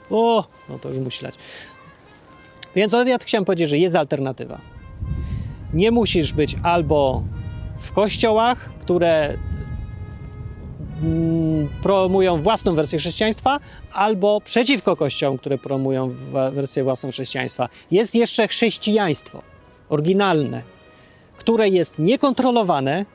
[0.09, 1.36] O, no to już musi lać.
[2.76, 4.61] Więc ja chciałem powiedzieć, że jest alternatywa.
[5.74, 7.24] Nie musisz być albo
[7.80, 9.38] w kościołach, które
[11.03, 13.59] mm, promują własną wersję chrześcijaństwa,
[13.93, 16.15] albo przeciwko kościołom, które promują
[16.51, 17.69] wersję własną chrześcijaństwa.
[17.91, 19.41] Jest jeszcze chrześcijaństwo
[19.89, 20.61] oryginalne,
[21.38, 23.05] które jest niekontrolowane,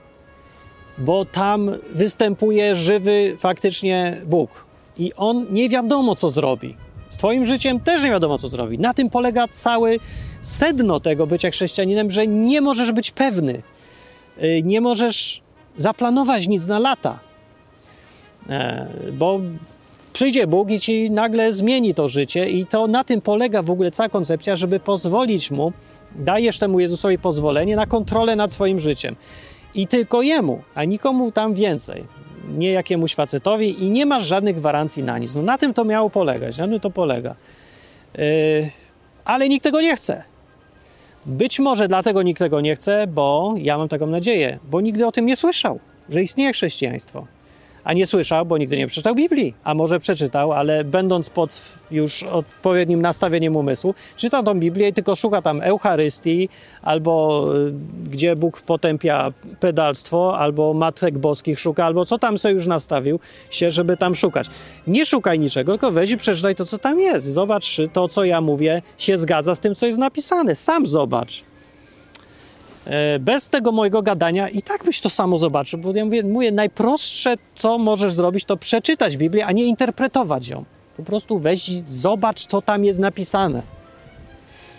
[0.99, 4.65] bo tam występuje żywy faktycznie Bóg.
[4.99, 6.77] I on nie wiadomo, co zrobi.
[7.11, 8.79] Z Twoim życiem też nie wiadomo, co zrobi.
[8.79, 9.99] Na tym polega cały
[10.43, 13.63] sedno tego bycia chrześcijaninem, że nie możesz być pewny.
[14.43, 15.43] Y, nie możesz
[15.79, 17.19] zaplanować nic na lata.
[18.49, 19.41] E, bo
[20.13, 23.91] przyjdzie Bóg i ci nagle zmieni to życie i to na tym polega w ogóle
[23.91, 25.73] cała koncepcja, żeby pozwolić mu,
[26.15, 29.17] dajesz temu Jezusowi pozwolenie na kontrolę nad swoim życiem.
[29.77, 32.05] I tylko jemu, a nikomu tam więcej.
[32.49, 35.35] Nie jakiemuś facetowi i nie masz żadnych gwarancji na nic.
[35.35, 37.35] No na tym to miało polegać, na tym to polega.
[38.19, 38.71] Yy,
[39.25, 40.23] ale nikt tego nie chce.
[41.27, 45.13] Być może dlatego nikt tego nie chce, bo ja mam taką nadzieję, bo nigdy o
[45.13, 47.27] tym nie słyszał, że istnieje chrześcijaństwo
[47.87, 49.55] a nie słyszał, bo nigdy nie przeczytał Biblii.
[49.65, 55.15] A może przeczytał, ale będąc pod już odpowiednim nastawieniem umysłu, czyta tą Biblię i tylko
[55.15, 56.49] szuka tam Eucharystii,
[56.83, 57.73] albo y,
[58.11, 63.21] gdzie Bóg potępia pedalstwo, albo matek boskich szuka, albo co tam sobie już nastawił
[63.51, 64.47] się, żeby tam szukać.
[64.87, 67.27] Nie szukaj niczego, tylko weź i przeczytaj to, co tam jest.
[67.27, 70.55] Zobacz, czy to, co ja mówię, się zgadza z tym, co jest napisane.
[70.55, 71.45] Sam zobacz.
[72.87, 76.53] E, bez tego mojego gadania i tak byś to samo zobaczył, bo ja mówię, mówię,
[76.53, 80.65] najprostsze, co możesz zrobić, to przeczytać Biblię, a nie interpretować ją.
[80.97, 83.63] Po prostu weź zobacz, co tam jest napisane.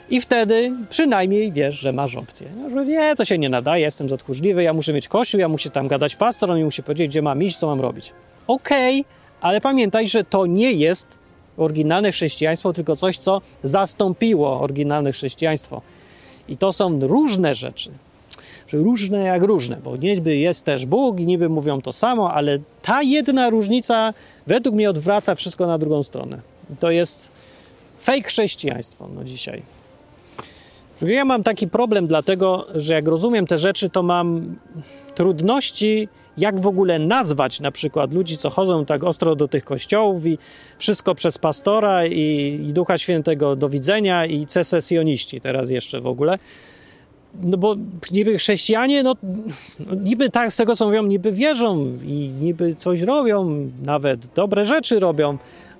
[0.09, 2.47] I wtedy przynajmniej wiesz, że masz opcję.
[2.55, 5.87] No, nie, to się nie nadaje, jestem zatchórzliwy, ja muszę mieć kościół, ja muszę tam
[5.87, 8.13] gadać pastor, on mi musi powiedzieć, gdzie mam iść, co mam robić.
[8.47, 11.17] Okej, okay, ale pamiętaj, że to nie jest
[11.57, 15.81] oryginalne chrześcijaństwo, tylko coś, co zastąpiło oryginalne chrześcijaństwo.
[16.47, 17.91] I to są różne rzeczy.
[18.73, 23.03] Różne jak różne, bo niby jest też Bóg i niby mówią to samo, ale ta
[23.03, 24.13] jedna różnica
[24.47, 26.39] według mnie odwraca wszystko na drugą stronę.
[26.73, 27.31] I to jest
[27.99, 29.61] fake chrześcijaństwo no dzisiaj.
[31.01, 34.55] Ja mam taki problem dlatego, że jak rozumiem te rzeczy, to mam
[35.15, 40.25] trudności jak w ogóle nazwać na przykład ludzi, co chodzą tak ostro do tych kościołów
[40.25, 40.37] i
[40.77, 46.39] wszystko przez pastora i, i Ducha Świętego do widzenia i secesjoniści teraz jeszcze w ogóle.
[47.41, 47.75] No bo
[48.11, 49.15] niby chrześcijanie, no,
[50.03, 54.99] niby tak z tego co mówią, niby wierzą i niby coś robią, nawet dobre rzeczy
[54.99, 55.37] robią,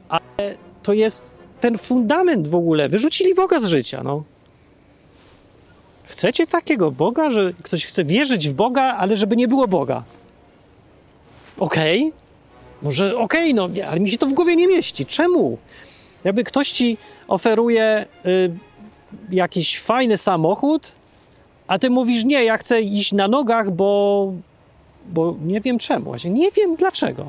[0.10, 2.90] ale to jest ten fundament w ogóle.
[2.90, 4.24] Wyrzucili Boga z życia, no.
[6.04, 10.04] Chcecie takiego Boga, że ktoś chce wierzyć w Boga, ale żeby nie było Boga?
[11.60, 12.20] Okej, okay.
[12.82, 15.06] może okej, okay, no, ale mi się to w głowie nie mieści.
[15.06, 15.58] Czemu?
[16.24, 16.98] Jakby ktoś ci
[17.28, 18.52] oferuje y,
[19.30, 20.92] jakiś fajny samochód,
[21.68, 24.34] a ty mówisz, nie, ja chcę iść na nogach, bo,
[25.10, 26.06] bo nie wiem czemu.
[26.06, 27.26] Właśnie nie wiem dlaczego.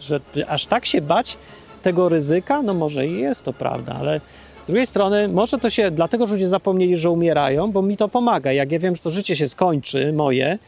[0.00, 1.38] Że aż tak się bać
[1.82, 4.20] tego ryzyka, no może i jest to prawda, ale
[4.64, 8.08] z drugiej strony, może to się dlatego, że ludzie zapomnieli, że umierają, bo mi to
[8.08, 8.52] pomaga.
[8.52, 10.58] Jak ja wiem, że to życie się skończy, moje,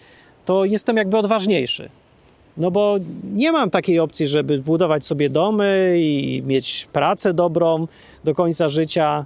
[0.45, 1.89] to jestem jakby odważniejszy.
[2.59, 2.97] No bo
[3.35, 7.87] nie mam takiej opcji, żeby budować sobie domy i mieć pracę dobrą
[8.25, 9.25] do końca życia,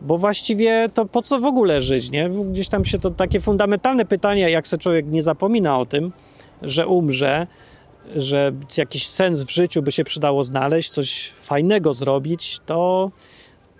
[0.00, 2.30] bo właściwie to po co w ogóle żyć, nie?
[2.50, 6.12] Gdzieś tam się to takie fundamentalne pytanie, jak se człowiek nie zapomina o tym,
[6.62, 7.46] że umrze,
[8.16, 13.10] że jakiś sens w życiu by się przydało znaleźć, coś fajnego zrobić, to,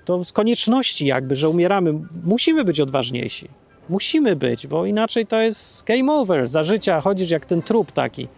[0.04, 3.48] to z konieczności jakby, że umieramy, musimy być odważniejsi.
[3.88, 6.48] Musimy być, bo inaczej to jest game over.
[6.48, 8.28] Za życia chodzisz jak ten trup taki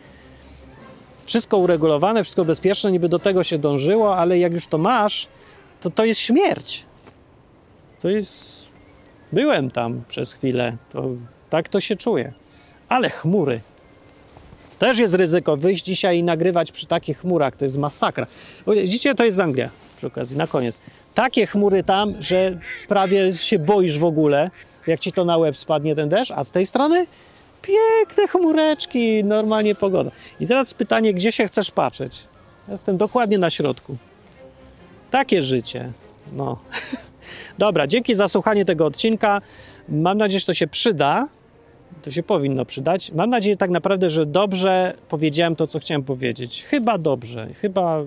[1.26, 5.28] wszystko uregulowane, wszystko bezpieczne, niby do tego się dążyło, ale jak już to masz,
[5.80, 6.84] to to jest śmierć.
[8.00, 8.66] To jest.
[9.32, 11.08] Byłem tam przez chwilę, to
[11.50, 12.32] tak to się czuje.
[12.88, 13.60] Ale chmury.
[14.78, 17.56] Też jest ryzyko wyjść dzisiaj i nagrywać przy takich chmurach.
[17.56, 18.26] To jest masakra.
[18.66, 20.78] Widzicie, to jest Anglia przy okazji, na koniec.
[21.14, 22.58] Takie chmury tam, że
[22.88, 24.50] prawie się boisz w ogóle,
[24.86, 27.06] jak ci to na łeb spadnie ten deszcz, a z tej strony
[27.66, 30.10] piękne chmureczki, normalnie pogoda.
[30.40, 32.24] I teraz pytanie, gdzie się chcesz patrzeć?
[32.68, 33.96] Jestem dokładnie na środku.
[35.10, 35.92] Takie życie.
[36.32, 36.58] No.
[37.58, 39.40] Dobra, dzięki za słuchanie tego odcinka.
[39.88, 41.28] Mam nadzieję, że to się przyda.
[42.02, 43.12] To się powinno przydać.
[43.12, 46.64] Mam nadzieję tak naprawdę, że dobrze powiedziałem to, co chciałem powiedzieć.
[46.64, 48.02] Chyba dobrze, chyba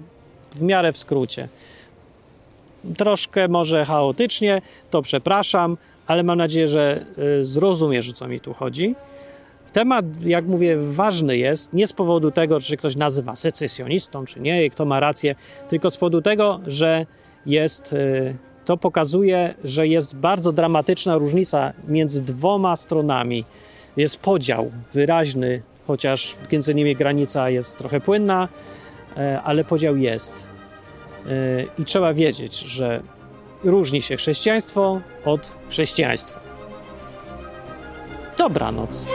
[0.52, 1.48] w miarę w skrócie.
[2.98, 7.06] Troszkę może chaotycznie, to przepraszam, ale mam nadzieję, że
[7.42, 8.96] y, zrozumiesz, o co mi tu chodzi.
[9.74, 14.66] Temat, jak mówię, ważny jest nie z powodu tego, czy ktoś nazywa secesjonistą, czy nie,
[14.66, 15.36] i kto ma rację,
[15.70, 17.06] tylko z powodu tego, że
[17.46, 23.46] jest, y, to pokazuje, że jest bardzo dramatyczna różnica między dwoma stronami.
[23.98, 28.48] Jest podział wyraźny, chociaż między nimi granica jest trochę płynna,
[29.18, 30.48] e, ale podział jest.
[31.26, 31.30] E,
[31.80, 33.02] I trzeba wiedzieć, że
[33.64, 36.49] różni się chrześcijaństwo od chrześcijaństwa.
[38.40, 39.06] Dobranoc.